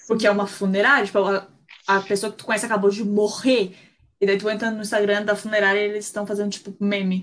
Porque 0.08 0.26
é 0.26 0.30
uma 0.30 0.46
funerária, 0.46 1.06
tipo, 1.06 1.18
a, 1.18 1.46
a 1.86 2.00
pessoa 2.00 2.32
que 2.32 2.38
tu 2.38 2.44
conhece 2.44 2.66
acabou 2.66 2.90
de 2.90 3.04
morrer. 3.04 3.76
E 4.20 4.26
daí 4.26 4.38
tu 4.38 4.48
entra 4.48 4.70
no 4.70 4.80
Instagram 4.80 5.24
da 5.24 5.36
funerária 5.36 5.80
e 5.80 5.90
eles 5.90 6.06
estão 6.06 6.26
fazendo, 6.26 6.50
tipo, 6.50 6.74
meme. 6.80 7.22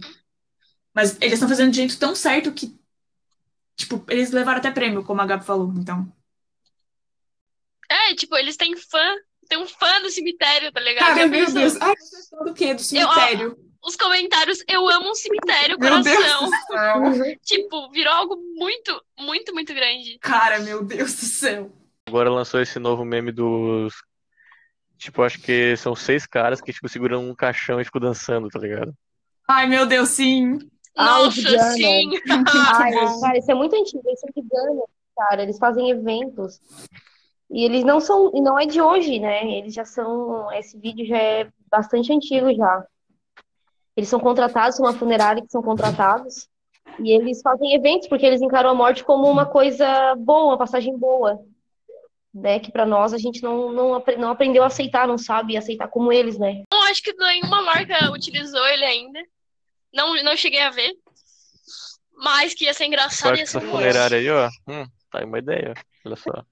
Mas 0.94 1.18
eles 1.20 1.34
estão 1.34 1.50
fazendo 1.50 1.72
de 1.72 1.78
jeito 1.78 1.98
tão 1.98 2.16
certo 2.16 2.52
que, 2.52 2.78
tipo, 3.76 4.04
eles 4.08 4.32
levaram 4.32 4.60
até 4.60 4.70
prêmio, 4.70 5.04
como 5.04 5.22
a 5.22 5.26
Gabi 5.26 5.44
falou, 5.44 5.74
então. 5.76 6.12
É, 7.94 8.16
tipo, 8.16 8.36
eles 8.36 8.58
têm 8.58 8.76
fã, 8.76 9.16
tem 9.48 9.60
um 9.60 9.68
fã 9.68 10.02
do 10.02 10.10
cemitério, 10.10 10.72
tá 10.72 10.80
ligado? 10.80 11.16
Cara, 11.16 11.28
meu 11.28 11.52
Deus. 11.52 11.80
Ai, 11.80 11.94
é 11.94 12.44
do 12.44 12.54
quê? 12.54 12.74
Do 12.74 12.82
cemitério? 12.82 13.50
Eu, 13.50 13.58
ó, 13.60 13.88
os 13.88 13.96
comentários, 13.96 14.64
eu 14.68 14.90
amo 14.90 15.12
um 15.12 15.16
cemitério, 15.16 15.78
coração. 15.78 16.50
tipo, 17.44 17.92
virou 17.92 18.14
algo 18.14 18.36
muito, 18.56 19.00
muito, 19.20 19.54
muito 19.54 19.74
grande. 19.74 20.18
Cara, 20.20 20.60
meu 20.60 20.84
Deus 20.84 21.14
do 21.14 21.26
céu. 21.26 21.72
Agora 22.08 22.32
lançou 22.32 22.62
esse 22.62 22.80
novo 22.80 23.06
meme 23.06 23.32
dos. 23.32 23.94
Tipo, 24.98 25.22
acho 25.22 25.40
que 25.42 25.76
são 25.78 25.96
seis 25.96 26.26
caras 26.26 26.62
que, 26.62 26.72
tipo, 26.72 26.88
seguram 26.88 27.30
um 27.30 27.36
caixão 27.36 27.80
e 27.80 27.86
ficam 27.86 28.02
dançando, 28.02 28.48
tá 28.48 28.58
ligado? 28.58 28.94
Ai, 29.48 29.68
meu 29.68 29.86
Deus, 29.86 30.10
sim. 30.10 30.58
Nossa, 30.96 31.42
Ai, 31.50 31.74
sim. 31.74 32.12
Ai, 32.28 32.92
cara, 33.20 33.38
isso 33.38 33.52
é 33.52 33.56
muito 33.56 33.76
antigo. 33.76 34.04
Isso 34.10 34.26
é 34.28 34.42
de 34.42 34.48
Gana, 34.48 34.82
cara. 35.18 35.44
Eles 35.44 35.58
fazem 35.58 35.90
eventos. 35.90 36.60
E 37.54 37.64
eles 37.64 37.84
não 37.84 38.00
são, 38.00 38.32
e 38.34 38.42
não 38.42 38.60
é 38.60 38.66
de 38.66 38.82
hoje, 38.82 39.20
né? 39.20 39.46
Eles 39.58 39.74
já 39.74 39.86
são, 39.86 40.52
esse 40.54 40.78
vídeo 40.78 41.06
já 41.06 41.18
é 41.18 41.48
bastante 41.70 42.12
antigo 42.12 42.54
já. 42.54 42.86
Eles 43.96 44.10
são 44.10 44.20
contratados, 44.20 44.76
são 44.76 44.86
uma 44.86 44.94
funerária 44.94 45.42
que 45.42 45.52
são 45.52 45.62
contratados. 45.62 46.48
E 47.00 47.12
eles 47.12 47.42
fazem 47.42 47.74
eventos 47.74 48.08
porque 48.08 48.26
eles 48.26 48.42
encaram 48.42 48.72
a 48.72 48.76
morte 48.76 49.04
como 49.04 49.30
uma 49.30 49.46
coisa 49.46 50.16
boa, 50.16 50.46
uma 50.46 50.58
passagem 50.58 50.98
boa 50.98 51.40
né? 52.34 52.60
Que 52.60 52.72
para 52.72 52.86
nós 52.86 53.14
a 53.14 53.18
gente 53.18 53.44
não, 53.44 53.72
não, 53.72 54.04
não 54.18 54.32
aprendeu 54.32 54.64
a 54.64 54.68
aceitar, 54.68 55.08
não 55.08 55.18
sabe 55.18 55.56
aceitar 55.56 55.88
como 55.88 56.12
eles, 56.12 56.38
né? 56.38 56.64
Não 56.72 56.82
acho 56.84 57.02
que 57.04 57.14
nenhuma 57.14 57.62
marca 57.62 58.12
utilizou 58.12 58.66
ele 58.68 58.84
ainda. 58.84 59.20
Não, 59.94 60.16
não 60.24 60.36
cheguei 60.36 60.62
a 60.62 60.72
ver. 60.72 60.92
Mas 62.16 62.54
que 62.54 62.66
ia 62.66 62.74
ser 62.74 62.86
engraçado. 62.86 63.38
Ia 63.38 63.46
ser 63.46 63.58
essa 63.58 63.62
funerária 63.62 64.18
aí, 64.18 64.30
ó. 64.30 64.50
Hum, 64.68 64.86
tá 65.12 65.20
aí 65.20 65.26
uma 65.26 65.40
ideia, 65.40 65.74
olha 66.06 66.16
só. 66.16 66.44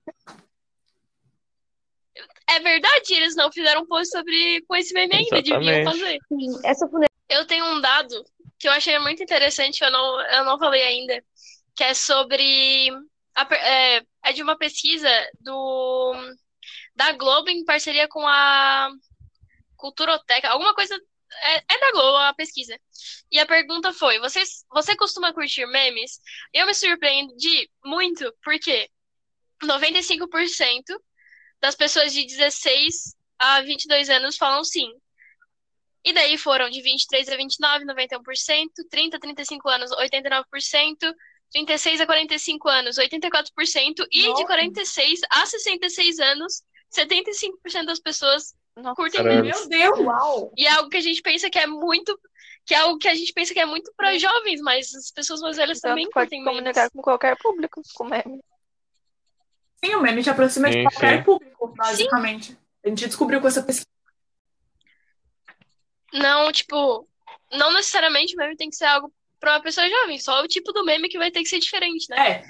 É 2.52 2.60
verdade, 2.60 3.14
eles 3.14 3.36
não 3.36 3.52
fizeram 3.52 3.82
um 3.82 3.86
post 3.86 4.12
sobre 4.12 4.62
com 4.68 4.76
esse 4.76 4.94
meme 4.94 5.16
ainda, 5.16 5.42
deviam 5.42 5.84
fazer. 5.86 6.20
Sim, 6.28 6.60
essa. 6.66 6.90
Eu 7.30 7.46
tenho 7.46 7.66
um 7.66 7.80
dado 7.80 8.26
que 8.60 8.68
eu 8.68 8.72
achei 8.74 9.00
muito 9.00 9.24
interessante, 9.24 9.82
eu 9.82 9.90
não, 9.90 10.22
eu 10.22 10.44
não 10.44 10.60
falei 10.60 10.84
ainda, 10.84 11.24
que 11.76 11.84
é 11.84 11.94
sobre 11.94 12.92
a, 13.34 13.56
é, 13.56 14.04
é 14.26 14.34
de 14.34 14.44
uma 14.44 14.58
pesquisa 14.58 15.10
do 15.40 16.14
da 16.94 17.14
Globo 17.14 17.50
em 17.50 17.64
parceria 17.64 18.08
com 18.08 18.28
a 18.28 18.90
Culturoteca, 19.78 20.50
alguma 20.50 20.76
coisa 20.76 20.94
é, 21.44 21.56
é, 21.58 21.80
da 21.80 21.92
Globo 21.92 22.18
a 22.18 22.34
pesquisa. 22.34 22.78
E 23.32 23.40
a 23.40 23.46
pergunta 23.46 23.94
foi: 23.94 24.20
você, 24.20 24.44
você 24.70 24.96
costuma 24.96 25.34
curtir 25.34 25.66
memes? 25.68 26.20
Eu 26.54 26.66
me 26.66 26.74
surpreendi 26.74 27.70
muito, 27.84 28.32
porque 28.44 28.90
95% 29.64 30.84
das 31.62 31.76
pessoas 31.76 32.12
de 32.14 32.26
16 32.26 33.16
a 33.38 33.62
22 33.62 34.10
anos 34.10 34.38
falam 34.38 34.64
sim. 34.64 34.92
E 36.04 36.14
daí 36.14 36.38
foram 36.38 36.70
de 36.70 36.82
23 36.82 37.30
a 37.30 37.38
29, 37.38 37.86
91%, 37.86 38.70
30 38.90 39.18
a 39.18 39.20
35 39.20 39.70
anos, 39.70 39.92
89%, 39.92 41.14
36 41.52 42.02
a 42.02 42.06
45 42.06 42.70
anos, 42.70 42.98
84%, 42.98 44.08
e 44.12 44.22
de 44.22 44.28
Nossa. 44.30 44.46
46 44.46 45.20
a 45.32 45.46
66 45.46 46.20
anos, 46.20 46.64
75% 46.98 47.86
das 47.86 48.00
pessoas 48.00 48.56
Nossa. 48.76 48.96
curtem 48.96 49.22
Caramba. 49.24 49.44
memes. 49.44 49.68
Meu 49.68 49.70
Deus! 49.70 50.00
Uau! 50.00 50.52
E 50.58 50.66
é 50.66 50.72
algo 50.72 50.90
que 50.90 50.98
a 50.98 51.02
gente 51.02 51.22
pensa 51.22 51.50
que 51.50 51.60
é 51.60 51.68
muito. 51.68 52.20
Que 52.66 52.74
é 52.74 52.78
algo 52.78 52.98
que 52.98 53.08
a 53.08 53.16
gente 53.16 53.34
pensa 53.34 53.54
que 53.54 53.60
é 53.60 53.66
muito 53.66 53.92
para 53.96 54.18
jovens, 54.18 54.62
mas 54.62 54.94
as 54.94 55.12
pessoas 55.12 55.42
mais 55.42 55.58
velhas 55.58 55.80
também 55.80 56.06
Tanto 56.06 56.14
pode 56.14 56.26
curtem 56.30 56.44
memes. 56.44 56.60
comunicar 56.60 56.90
com 56.92 57.02
qualquer 57.02 57.38
público 57.38 57.82
com 57.96 58.06
meme. 58.06 58.40
Sim, 59.84 59.96
o 59.96 60.02
meme 60.02 60.22
te 60.24 60.30
aproxima 60.30 60.70
de 60.70 60.76
Sim, 60.78 60.84
qualquer 60.84 61.18
sim. 61.18 61.24
público, 61.24 61.68
basicamente. 61.76 62.58
A 62.84 62.90
gente 62.90 63.06
descobriu 63.08 63.42
com 63.42 63.48
essa 63.48 63.64
pesquisa. 63.64 63.88
Não, 66.14 66.52
tipo, 66.52 67.08
não 67.52 67.74
necessariamente 67.74 68.36
o 68.36 68.38
meme 68.38 68.56
tem 68.56 68.70
que 68.70 68.76
ser 68.76 68.86
algo 68.86 69.12
para 69.40 69.54
uma 69.54 69.62
pessoa 69.62 69.90
jovem, 69.90 70.20
só 70.20 70.44
o 70.44 70.48
tipo 70.48 70.72
do 70.72 70.86
meme 70.86 71.10
que 71.10 71.18
vai 71.18 71.32
ter 71.32 71.42
que 71.42 71.50
ser 71.50 71.60
diferente, 71.60 72.08
né? 72.10 72.18
É, 72.30 72.46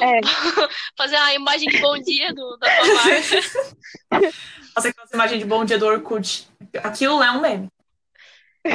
É, 0.00 0.20
Fazer 0.96 1.16
a 1.16 1.34
imagem 1.34 1.68
de 1.68 1.78
bom 1.80 1.98
dia 2.00 2.32
do, 2.34 2.56
da 2.56 2.76
tua 2.76 2.94
marca. 2.94 4.32
fazer 4.74 4.88
aquela 4.88 5.08
imagem 5.12 5.38
de 5.38 5.44
bom 5.44 5.64
dia 5.64 5.78
do 5.78 5.86
Orkut. 5.86 6.48
Aquilo 6.82 7.22
é 7.22 7.30
um 7.30 7.40
meme. 7.40 7.68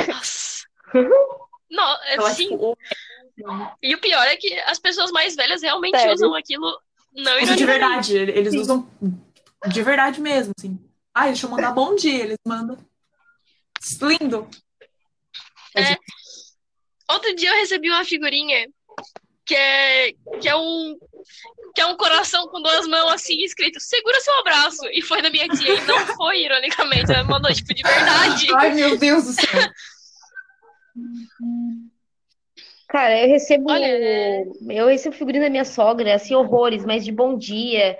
Nossa. 0.07 0.65
Não, 1.69 2.03
é, 2.03 2.13
Então, 2.13 2.27
é, 2.27 2.33
sim. 2.33 2.49
tipo, 2.49 2.71
o- 2.71 2.77
E 3.81 3.95
o 3.95 3.99
pior 3.99 4.25
é 4.27 4.35
que 4.37 4.53
as 4.61 4.79
pessoas 4.79 5.11
mais 5.11 5.35
velhas 5.35 5.61
realmente 5.61 5.97
Sério? 5.97 6.13
usam 6.13 6.35
aquilo 6.35 6.79
não 7.13 7.41
usa 7.41 7.55
de 7.55 7.65
verdade. 7.65 8.15
Eles 8.17 8.53
Sim. 8.53 8.59
usam 8.59 8.89
de 9.67 9.83
verdade 9.83 10.21
mesmo, 10.21 10.53
assim. 10.57 10.79
Ah, 11.13 11.25
deixa 11.25 11.45
eu 11.45 11.49
mandar 11.49 11.71
bom 11.71 11.95
dia. 11.95 12.23
Eles 12.23 12.37
mandam. 12.45 12.77
Lindo. 14.01 14.47
É. 15.75 15.97
Outro 17.09 17.35
dia 17.35 17.49
eu 17.49 17.55
recebi 17.55 17.89
uma 17.89 18.03
figurinha 18.03 18.67
que 19.45 19.55
é, 19.55 20.11
que 20.41 20.49
é 20.49 20.55
um 20.55 20.97
que 21.73 21.81
é 21.81 21.85
um 21.85 21.95
coração 21.95 22.47
com 22.47 22.61
duas 22.61 22.85
mãos 22.87 23.13
assim 23.13 23.37
escrito 23.43 23.79
segura 23.79 24.19
seu 24.19 24.33
abraço 24.39 24.85
e 24.91 25.01
foi 25.01 25.21
da 25.21 25.29
minha 25.29 25.47
tia 25.47 25.73
e 25.73 25.81
não 25.85 26.05
foi 26.17 26.43
ironicamente 26.43 27.11
ela 27.11 27.23
mandou 27.23 27.53
tipo 27.53 27.73
de 27.73 27.83
verdade 27.83 28.47
Ai, 28.55 28.73
meu 28.73 28.97
Deus 28.97 29.23
do 29.23 29.33
céu. 29.33 29.47
cara, 32.87 33.21
eu 33.23 33.27
recebo. 33.29 33.71
Olha, 33.71 33.85
é- 33.85 34.45
Eu 34.69 34.87
recebo 34.87 35.15
figurinha 35.15 35.43
da 35.43 35.49
minha 35.49 35.65
sogra, 35.65 36.15
assim, 36.15 36.33
horrores, 36.35 36.85
mas 36.85 37.03
de 37.03 37.11
bom 37.11 37.37
dia. 37.37 37.97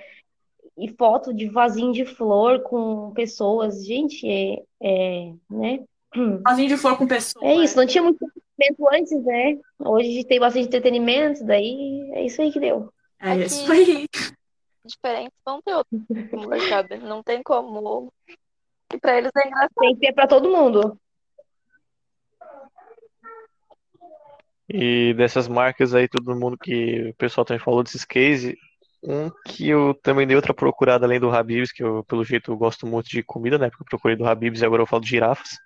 E 0.77 0.89
foto 0.89 1.33
de 1.33 1.47
vasinho 1.49 1.91
de 1.91 2.05
flor 2.05 2.61
com 2.61 3.11
pessoas. 3.13 3.83
Gente, 3.85 4.27
é, 4.29 4.63
é, 4.81 5.33
né? 5.49 5.83
Vasinho 6.45 6.69
de 6.69 6.77
flor 6.77 6.97
com 6.97 7.07
pessoa. 7.07 7.43
É 7.43 7.55
isso, 7.55 7.75
não 7.75 7.85
tinha 7.87 8.03
muito 8.03 8.23
entretenimento 8.23 8.95
antes, 8.95 9.23
né? 9.25 9.59
Hoje 9.79 10.07
a 10.07 10.11
gente 10.11 10.27
tem 10.27 10.39
bastante 10.39 10.67
entretenimento, 10.67 11.43
daí 11.43 12.11
é 12.13 12.25
isso 12.25 12.41
aí 12.41 12.51
que 12.51 12.59
deu. 12.59 12.93
É 13.19 13.31
Aqui. 13.31 13.43
isso 13.45 13.71
aí. 13.71 14.05
Diferentes 14.85 15.37
conteúdos 15.43 15.87
no 16.31 16.47
mercado. 16.47 16.97
Não 16.97 17.23
tem 17.23 17.41
como. 17.41 18.13
E 18.93 18.99
pra 18.99 19.17
eles 19.17 19.31
é 19.35 19.47
engraçado. 19.47 19.71
Tem 19.79 19.95
que 19.95 19.99
ter 20.07 20.13
pra 20.13 20.27
todo 20.27 20.49
mundo. 20.49 20.97
E 24.69 25.13
dessas 25.13 25.47
marcas 25.47 25.93
aí, 25.93 26.07
todo 26.07 26.35
mundo 26.35 26.57
que 26.57 27.09
o 27.09 27.13
pessoal 27.15 27.45
também 27.45 27.63
falou 27.63 27.83
desses 27.83 28.03
cases, 28.03 28.55
um 29.03 29.29
que 29.45 29.69
eu 29.69 29.93
também 30.03 30.27
dei 30.27 30.35
outra 30.35 30.53
procurada 30.53 31.05
além 31.05 31.19
do 31.19 31.29
Habib's, 31.29 31.71
que 31.71 31.83
eu, 31.83 32.03
pelo 32.03 32.23
jeito, 32.23 32.51
eu 32.51 32.57
gosto 32.57 32.85
muito 32.85 33.09
de 33.09 33.23
comida, 33.23 33.57
né? 33.57 33.69
Porque 33.69 33.83
eu 33.83 33.87
procurei 33.87 34.17
do 34.17 34.27
Habib's 34.27 34.61
e 34.61 34.65
agora 34.65 34.81
eu 34.81 34.87
falo 34.87 35.01
de 35.01 35.09
girafas. 35.09 35.57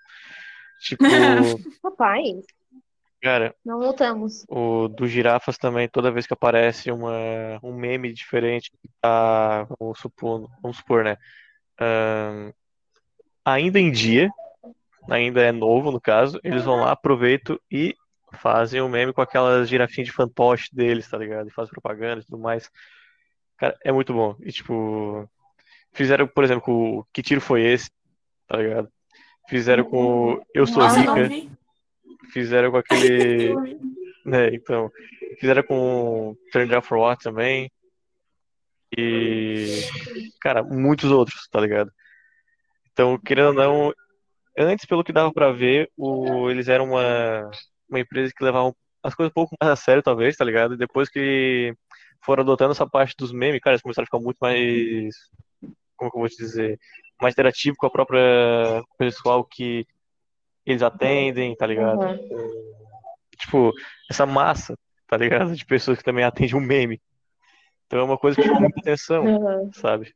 Tipo, 0.81 1.03
Rapaz, 1.83 2.45
cara, 3.21 3.55
não 3.63 3.79
lutamos. 3.79 4.45
o 4.49 4.87
do 4.87 5.07
girafas 5.07 5.57
também, 5.57 5.87
toda 5.87 6.11
vez 6.11 6.27
que 6.27 6.33
aparece 6.33 6.91
uma, 6.91 7.59
um 7.63 7.73
meme 7.73 8.11
diferente, 8.13 8.71
tá, 8.99 9.67
vamos 9.79 9.99
supor, 9.99 10.49
vamos 10.61 10.77
supor, 10.77 11.03
né? 11.03 11.17
ahn, 11.79 12.51
ainda 13.45 13.79
em 13.79 13.91
dia, 13.91 14.29
ainda 15.09 15.41
é 15.41 15.51
novo 15.51 15.91
no 15.91 15.99
caso, 15.99 16.39
eles 16.43 16.63
vão 16.63 16.81
lá, 16.81 16.91
aproveitam 16.91 17.59
e 17.71 17.95
fazem 18.33 18.81
o 18.81 18.89
meme 18.89 19.13
com 19.13 19.21
aquelas 19.21 19.67
girafinhas 19.67 20.07
de 20.07 20.13
fantoche 20.13 20.69
deles, 20.73 21.09
tá 21.09 21.17
ligado? 21.17 21.47
E 21.47 21.51
fazem 21.51 21.71
propaganda 21.71 22.21
e 22.21 22.25
tudo 22.25 22.39
mais. 22.39 22.69
Cara, 23.57 23.77
é 23.83 23.91
muito 23.91 24.13
bom. 24.13 24.35
E 24.41 24.51
tipo, 24.51 25.29
fizeram, 25.93 26.27
por 26.27 26.43
exemplo, 26.43 26.63
com 26.63 26.99
o 26.99 27.05
Que 27.13 27.21
Tiro 27.21 27.41
Foi 27.41 27.61
Esse? 27.61 27.89
Tá 28.47 28.57
ligado? 28.57 28.89
Fizeram 29.49 29.83
com 29.83 30.33
o 30.33 30.45
Eu 30.53 30.65
Sou 30.65 30.83
Nossa, 30.83 30.99
Rica, 30.99 31.49
fizeram 32.31 32.71
com 32.71 32.77
aquele. 32.77 33.53
né, 34.25 34.49
então. 34.53 34.91
Fizeram 35.39 35.63
com 35.63 36.35
Turn 36.51 36.67
Down 36.67 36.81
for 36.81 36.97
What 36.99 37.23
também. 37.23 37.71
E. 38.97 39.81
Cara, 40.39 40.63
muitos 40.63 41.11
outros, 41.11 41.47
tá 41.49 41.59
ligado? 41.59 41.91
Então, 42.91 43.17
querendo 43.17 43.47
ou 43.47 43.53
não, 43.53 43.93
antes, 44.57 44.85
pelo 44.85 45.03
que 45.03 45.13
dava 45.13 45.31
pra 45.31 45.51
ver, 45.51 45.89
o, 45.97 46.49
eles 46.49 46.67
eram 46.67 46.89
uma, 46.91 47.49
uma 47.91 47.99
empresa 47.99 48.33
que 48.35 48.43
levavam 48.43 48.73
as 49.03 49.13
coisas 49.13 49.31
um 49.31 49.33
pouco 49.33 49.55
mais 49.59 49.71
a 49.71 49.75
sério, 49.75 50.01
talvez, 50.01 50.35
tá 50.37 50.45
ligado? 50.45 50.73
E 50.75 50.77
depois 50.77 51.09
que 51.09 51.73
foram 52.23 52.43
adotando 52.43 52.71
essa 52.71 52.87
parte 52.87 53.15
dos 53.17 53.31
memes, 53.31 53.59
cara, 53.59 53.73
eles 53.73 53.81
começaram 53.81 54.03
a 54.03 54.07
ficar 54.07 54.19
muito 54.19 54.37
mais. 54.39 55.13
Como 55.97 56.09
que 56.11 56.17
eu 56.17 56.21
vou 56.21 56.29
te 56.29 56.37
dizer? 56.37 56.79
Mais 57.21 57.33
interativo 57.33 57.75
com 57.77 57.85
a 57.85 57.91
própria 57.91 58.83
pessoal 58.97 59.43
que 59.43 59.85
eles 60.65 60.81
atendem, 60.81 61.55
tá 61.55 61.65
ligado? 61.67 62.01
Uhum. 62.01 62.73
Tipo, 63.37 63.71
essa 64.09 64.25
massa, 64.25 64.77
tá 65.07 65.17
ligado? 65.17 65.55
De 65.55 65.65
pessoas 65.65 65.97
que 65.97 66.03
também 66.03 66.23
atendem 66.23 66.55
um 66.55 66.59
meme. 66.61 67.01
Então 67.87 67.99
é 67.99 68.03
uma 68.03 68.17
coisa 68.17 68.35
que 68.39 68.47
chama 68.47 68.59
muita 68.61 68.79
atenção, 68.79 69.25
Uhum. 69.25 69.71
sabe? 69.73 70.13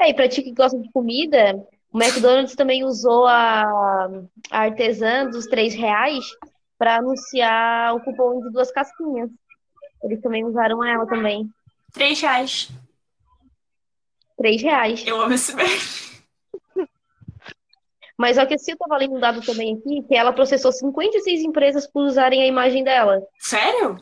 É, 0.00 0.10
e 0.10 0.14
pra 0.14 0.28
ti 0.28 0.42
que 0.42 0.52
gosta 0.54 0.78
de 0.78 0.90
comida, 0.92 1.54
o 1.92 1.98
McDonald's 1.98 2.54
também 2.54 2.84
usou 2.84 3.26
a, 3.26 4.06
a 4.50 4.58
artesã 4.60 5.26
dos 5.26 5.46
três 5.46 5.74
reais 5.74 6.24
para 6.78 6.96
anunciar 6.96 7.94
o 7.94 8.00
cupom 8.00 8.40
de 8.42 8.52
duas 8.52 8.70
casquinhas. 8.70 9.30
Eles 10.02 10.20
também 10.20 10.44
usaram 10.44 10.84
ela 10.84 11.06
também. 11.06 11.48
Três 11.92 12.20
reais. 12.20 12.70
Três 14.36 14.62
reais. 14.62 15.04
Eu 15.06 15.20
amo 15.20 15.34
esse 15.34 15.54
meme. 15.54 15.70
Mas 18.16 18.36
só 18.36 18.44
que 18.44 18.54
assim, 18.54 18.72
eu 18.72 18.76
tava 18.76 18.96
lendo 18.96 19.14
um 19.14 19.20
dado 19.20 19.40
também 19.42 19.76
aqui, 19.76 20.02
que 20.02 20.14
ela 20.14 20.32
processou 20.32 20.72
56 20.72 21.42
empresas 21.42 21.86
por 21.86 22.04
usarem 22.04 22.42
a 22.42 22.46
imagem 22.46 22.82
dela. 22.82 23.22
Sério? 23.38 23.96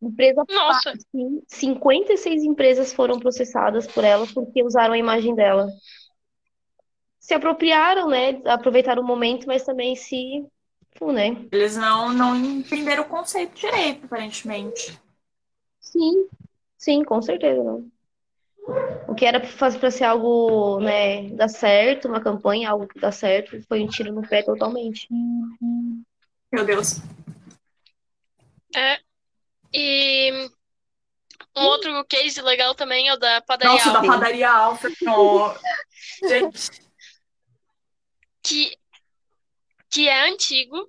Empresa 0.00 0.44
Nossa, 0.48 0.92
Sim, 1.10 1.42
56 1.48 2.44
empresas 2.44 2.92
foram 2.92 3.18
processadas 3.18 3.86
por 3.86 4.04
ela 4.04 4.26
porque 4.32 4.62
usaram 4.62 4.92
a 4.92 4.98
imagem 4.98 5.34
dela. 5.34 5.68
Se 7.28 7.34
apropriaram, 7.34 8.08
né? 8.08 8.40
Aproveitaram 8.46 9.02
o 9.02 9.06
momento, 9.06 9.46
mas 9.46 9.62
também 9.62 9.94
se. 9.94 10.46
Né? 10.98 11.36
Eles 11.52 11.76
não, 11.76 12.10
não 12.10 12.34
entenderam 12.34 13.02
o 13.02 13.06
conceito 13.06 13.54
direito, 13.54 14.06
aparentemente. 14.06 14.98
Sim, 15.78 16.26
sim, 16.78 17.04
com 17.04 17.20
certeza. 17.20 17.62
Não. 17.62 17.86
O 19.06 19.14
que 19.14 19.26
era 19.26 19.40
para 19.40 19.90
ser 19.90 20.04
algo, 20.04 20.80
né, 20.80 21.28
dar 21.28 21.48
certo, 21.48 22.08
uma 22.08 22.18
campanha, 22.18 22.70
algo 22.70 22.88
que 22.88 22.98
dá 22.98 23.12
certo, 23.12 23.62
foi 23.68 23.82
um 23.82 23.88
tiro 23.88 24.10
no 24.10 24.26
pé 24.26 24.42
totalmente. 24.42 25.06
Meu 26.50 26.64
Deus. 26.64 27.02
é. 28.74 29.00
E 29.72 30.48
um 31.54 31.62
outro 31.62 32.04
case 32.06 32.40
legal 32.40 32.74
também 32.74 33.08
é 33.08 33.12
o 33.12 33.18
da 33.18 33.42
padaria 33.42 33.74
Nossa, 33.74 33.92
da 33.92 33.98
Alfa, 33.98 34.12
padaria 34.12 34.50
Alfa. 34.50 34.88
Gente, 36.26 36.87
que, 38.48 38.76
que 39.90 40.08
é 40.08 40.28
antigo, 40.30 40.88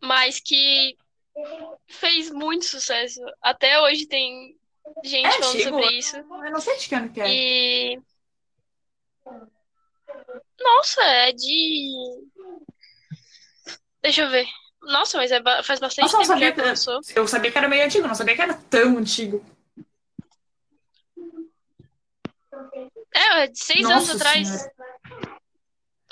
mas 0.00 0.40
que 0.40 0.96
fez 1.88 2.30
muito 2.30 2.64
sucesso. 2.66 3.20
Até 3.42 3.80
hoje 3.80 4.06
tem 4.06 4.56
gente 5.02 5.26
É 5.26 5.32
falando 5.32 5.54
antigo? 5.56 5.70
sobre 5.70 5.98
isso. 5.98 6.16
eu 6.16 6.24
não 6.50 6.60
sei 6.60 6.76
de 6.76 6.88
que 6.88 6.94
ano 6.94 7.12
que 7.12 7.20
é. 7.20 7.28
E. 7.28 8.00
Nossa, 10.60 11.02
é 11.02 11.32
de. 11.32 11.92
Deixa 14.02 14.22
eu 14.22 14.30
ver. 14.30 14.46
Nossa, 14.82 15.16
mas 15.16 15.30
é 15.30 15.40
ba- 15.40 15.62
faz 15.62 15.78
bastante 15.78 16.06
Nossa, 16.06 16.16
tempo 16.18 16.26
sabia 16.28 16.52
que 16.52 16.60
lançou. 16.60 17.00
Eu 17.14 17.26
sabia 17.28 17.52
que 17.52 17.58
era 17.58 17.68
meio 17.68 17.84
antigo, 17.84 18.06
não 18.06 18.14
sabia 18.16 18.34
que 18.34 18.42
era 18.42 18.54
tão 18.54 18.98
antigo. 18.98 19.44
É, 23.14 23.44
é 23.44 23.46
de 23.46 23.58
seis 23.62 23.82
Nossa 23.82 23.94
anos 23.96 24.10
atrás. 24.10 24.68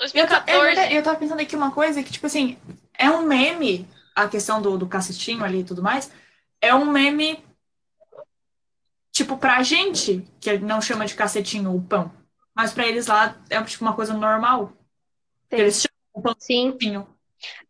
Senhora. 0.07 0.33
Eu, 0.33 0.37
ta- 0.39 0.43
é 0.51 0.57
2014. 0.59 0.95
eu 0.95 1.03
tava 1.03 1.17
pensando 1.19 1.39
aqui 1.41 1.55
uma 1.55 1.71
coisa 1.71 2.03
que, 2.03 2.11
tipo 2.11 2.25
assim, 2.27 2.57
é 2.97 3.09
um 3.09 3.23
meme, 3.23 3.87
a 4.15 4.27
questão 4.27 4.61
do, 4.61 4.77
do 4.77 4.87
cacetinho 4.87 5.43
ali 5.43 5.59
e 5.61 5.63
tudo 5.63 5.81
mais, 5.81 6.11
é 6.61 6.73
um 6.73 6.85
meme, 6.85 7.43
tipo, 9.11 9.37
pra 9.37 9.63
gente, 9.63 10.25
que 10.39 10.57
não 10.59 10.81
chama 10.81 11.05
de 11.05 11.15
cacetinho 11.15 11.75
o 11.75 11.81
pão, 11.81 12.11
mas 12.55 12.73
pra 12.73 12.85
eles 12.87 13.07
lá 13.07 13.35
é 13.49 13.61
tipo 13.63 13.83
uma 13.83 13.93
coisa 13.95 14.13
normal. 14.13 14.73
Eles 15.49 15.81
chamam 16.13 16.33
o 16.33 16.35
Sim, 16.39 16.71
pãozinho. 16.71 17.07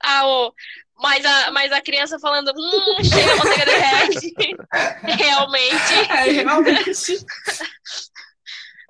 Ah, 0.02 0.26
o... 0.28 0.54
Mas 1.02 1.26
a, 1.26 1.52
mas 1.52 1.72
a 1.72 1.82
criança 1.82 2.20
falando, 2.20 2.52
hum, 2.56 3.04
chega 3.04 3.34
a 3.34 3.36
manteiga 3.38 3.66
derrete. 3.66 4.34
realmente. 5.24 5.94
É, 6.12 6.32
realmente. 6.32 7.26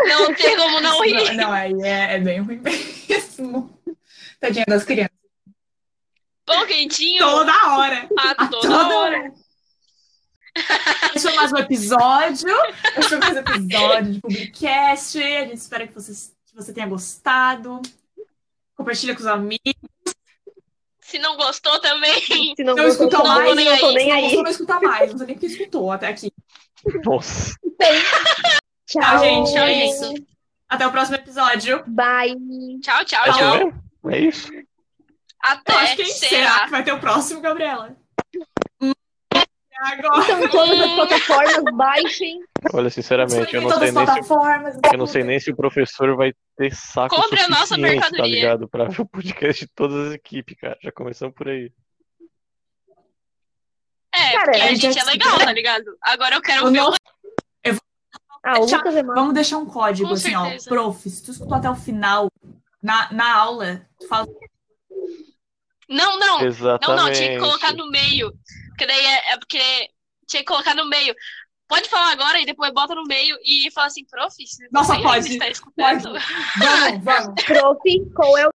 Não 0.08 0.34
tem 0.34 0.58
como 0.58 0.80
não 0.80 1.02
rir. 1.04 1.34
Não, 1.34 1.46
não 1.46 1.52
aí 1.52 1.74
é, 1.84 2.16
é 2.16 2.20
bem 2.20 2.40
ruim 2.42 2.62
mesmo. 3.10 3.80
Tadinha 4.40 4.66
das 4.68 4.84
crianças. 4.84 5.16
Pão 6.46 6.66
quentinho. 6.66 7.24
Toda 7.24 7.52
hora. 7.70 8.10
A 8.18 8.48
toda, 8.48 8.78
hora. 8.78 9.34
Esse 11.16 11.28
foi 11.28 11.36
mais 11.36 11.52
um 11.54 11.58
episódio. 11.58 12.50
Esse 12.98 13.10
foi 13.10 13.18
mais 13.20 13.36
um 13.36 13.40
episódio 13.40 14.14
de 14.14 14.22
Publicast. 14.22 15.22
A 15.22 15.46
gente 15.46 15.56
espera 15.58 15.88
que, 15.88 15.94
vocês, 15.94 16.34
que 16.46 16.56
você 16.56 16.74
tenha 16.74 16.88
gostado. 16.88 17.82
Compartilha 18.76 19.14
com 19.14 19.22
os 19.22 19.28
amigos. 19.28 19.74
Se 21.00 21.20
não 21.20 21.38
gostou 21.38 21.80
também. 21.80 22.22
Se 22.56 22.64
não 22.64 22.76
Não 22.76 22.86
gostou, 22.86 23.08
escutou 23.08 23.28
não, 23.28 23.36
mais, 23.36 23.56
nem 23.56 23.68
aí. 23.70 23.80
Tô 23.80 23.92
nem 23.92 24.08
Não 24.08 24.16
aí. 24.16 24.22
gostou, 24.24 24.44
não 24.44 24.52
escutar 24.52 24.82
mais. 24.82 25.12
Não 25.12 25.18
sei 25.18 25.28
nem 25.28 25.36
porque 25.36 25.48
escutou 25.48 25.92
até 25.92 26.08
aqui. 26.08 26.32
Nossa. 27.06 27.56
Tchau, 28.92 29.20
gente. 29.20 29.54
Tchau, 29.54 29.64
É 29.64 29.74
gente. 29.74 29.90
isso. 29.94 30.14
Até 30.70 30.88
o 30.88 30.92
próximo 30.92 31.18
episódio. 31.18 31.84
Bye. 31.88 32.36
Tchau, 32.82 33.04
tchau, 33.06 33.26
É 33.26 33.32
tchau. 33.32 33.58
mesmo? 33.58 33.84
É 34.10 34.20
isso? 34.20 34.54
Eu 34.54 34.64
Até 35.42 35.74
acho 35.74 35.96
que 35.98 36.06
será 36.06 36.30
será. 36.54 36.66
que 36.66 36.72
vai 36.72 36.84
ter 36.84 36.92
o 36.92 37.00
próximo, 37.00 37.42
Gabriela? 37.42 37.96
Hum, 38.82 38.92
Agora. 39.80 40.22
Então, 40.32 40.50
todas 40.50 40.80
as 40.80 40.92
plataformas, 40.94 41.76
baixem. 41.76 42.40
Olha, 42.74 42.90
sinceramente, 42.92 43.56
eu 43.56 43.62
não 43.64 43.70
sei 43.80 43.92
nem 43.92 44.06
se, 44.06 44.30
eu 44.94 44.98
não 44.98 45.08
sei 45.08 45.24
nem 45.24 45.40
se 45.40 45.52
o 45.52 45.56
professor 45.56 46.16
vai 46.16 46.34
ter 46.56 46.74
saco 46.76 47.16
Compre 47.16 47.42
a 47.42 47.48
nossa 47.50 47.68
suficiente, 47.76 47.96
tá 48.00 48.10
mercadoria. 48.12 48.36
ligado? 48.36 48.68
Pra 48.70 48.86
ver 48.86 49.02
o 49.02 49.06
podcast 49.08 49.66
de 49.66 49.72
todas 49.74 50.08
as 50.10 50.14
equipes, 50.14 50.56
cara. 50.60 50.78
Já 50.84 50.92
começamos 50.92 51.34
por 51.36 51.48
aí. 51.50 51.72
É, 54.14 54.32
Cara, 54.34 54.52
porque 54.52 54.62
a 54.62 54.76
gente 54.76 55.00
é 55.00 55.04
legal, 55.06 55.38
tá 55.40 55.52
ligado? 55.54 55.86
Agora 56.02 56.36
eu 56.36 56.42
quero 56.42 56.68
O 56.68 56.72
ver 56.72 56.80
o 56.80 56.84
nosso- 56.84 56.98
Ah, 58.44 58.60
o. 58.60 58.66
Lucas 58.66 58.96
é 58.96 59.04
mal. 59.04 59.16
Vamos 59.16 59.34
deixar 59.34 59.58
um 59.58 59.66
código 59.66 60.08
Com 60.08 60.14
assim, 60.16 60.36
ó. 60.36 60.44
certeza. 60.46 60.70
Prof, 60.70 61.10
se 61.10 61.24
tu 61.24 61.32
escutou 61.32 61.56
até 61.58 61.70
o 61.70 61.76
final, 61.76 62.28
na, 62.82 63.12
na 63.12 63.36
aula, 63.36 63.86
tu 64.00 64.08
fala 64.08 64.28
Não, 65.88 66.18
não. 66.20 66.40
Não, 66.40 66.48
Exatamente. 66.48 67.04
não, 67.04 67.12
tinha 67.14 67.30
que 67.34 67.40
colocar 67.40 67.74
no 67.74 67.90
meio. 67.90 68.32
Porque 68.70 68.88
daí 68.88 69.06
é, 69.06 69.34
é 69.34 69.38
porque 69.38 69.60
tinha 70.28 70.42
que 70.42 70.48
colocar 70.48 70.74
no 70.76 70.88
meio. 70.88 71.14
Pode 71.68 71.88
falar 71.88 72.12
agora 72.12 72.40
e 72.42 72.46
depois 72.46 72.74
bota 72.74 72.94
no 72.96 73.04
meio 73.04 73.38
e 73.46 73.72
fala 73.72 73.88
assim, 73.88 74.04
prof, 74.06 74.36
Nossa, 74.72 75.00
pode. 75.02 75.32
está 75.32 75.48
escutando. 75.48 76.10
Vamos, 76.60 77.04
vamos. 77.04 77.44
Prof, 77.46 77.80
qual 78.16 78.38
é 78.38 78.48
o. 78.48 78.52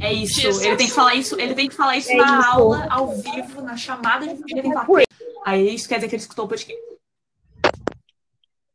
É 0.00 0.10
isso. 0.12 0.40
Jesus. 0.40 0.64
Ele 0.64 0.76
tem 0.76 0.86
que 0.86 0.92
falar 0.94 1.14
isso, 1.16 1.38
ele 1.38 1.54
tem 1.54 1.68
que 1.68 1.74
falar 1.74 1.96
isso 1.98 2.10
É 2.10 2.16
na 2.16 2.40
isso. 2.40 2.48
aula, 2.48 2.86
ao 2.88 3.14
vivo, 3.14 3.60
na 3.60 3.76
chamada 3.76 4.26
de 4.26 4.32
ele 4.32 4.62
tem 4.62 4.62
que 4.62 4.72
falar. 4.72 4.86
Aí 5.44 5.74
isso 5.74 5.86
quer 5.86 5.96
dizer 5.96 6.08
que 6.08 6.14
ele 6.14 6.22
escutou 6.22 6.46
o 6.46 6.48
podcast. 6.48 6.82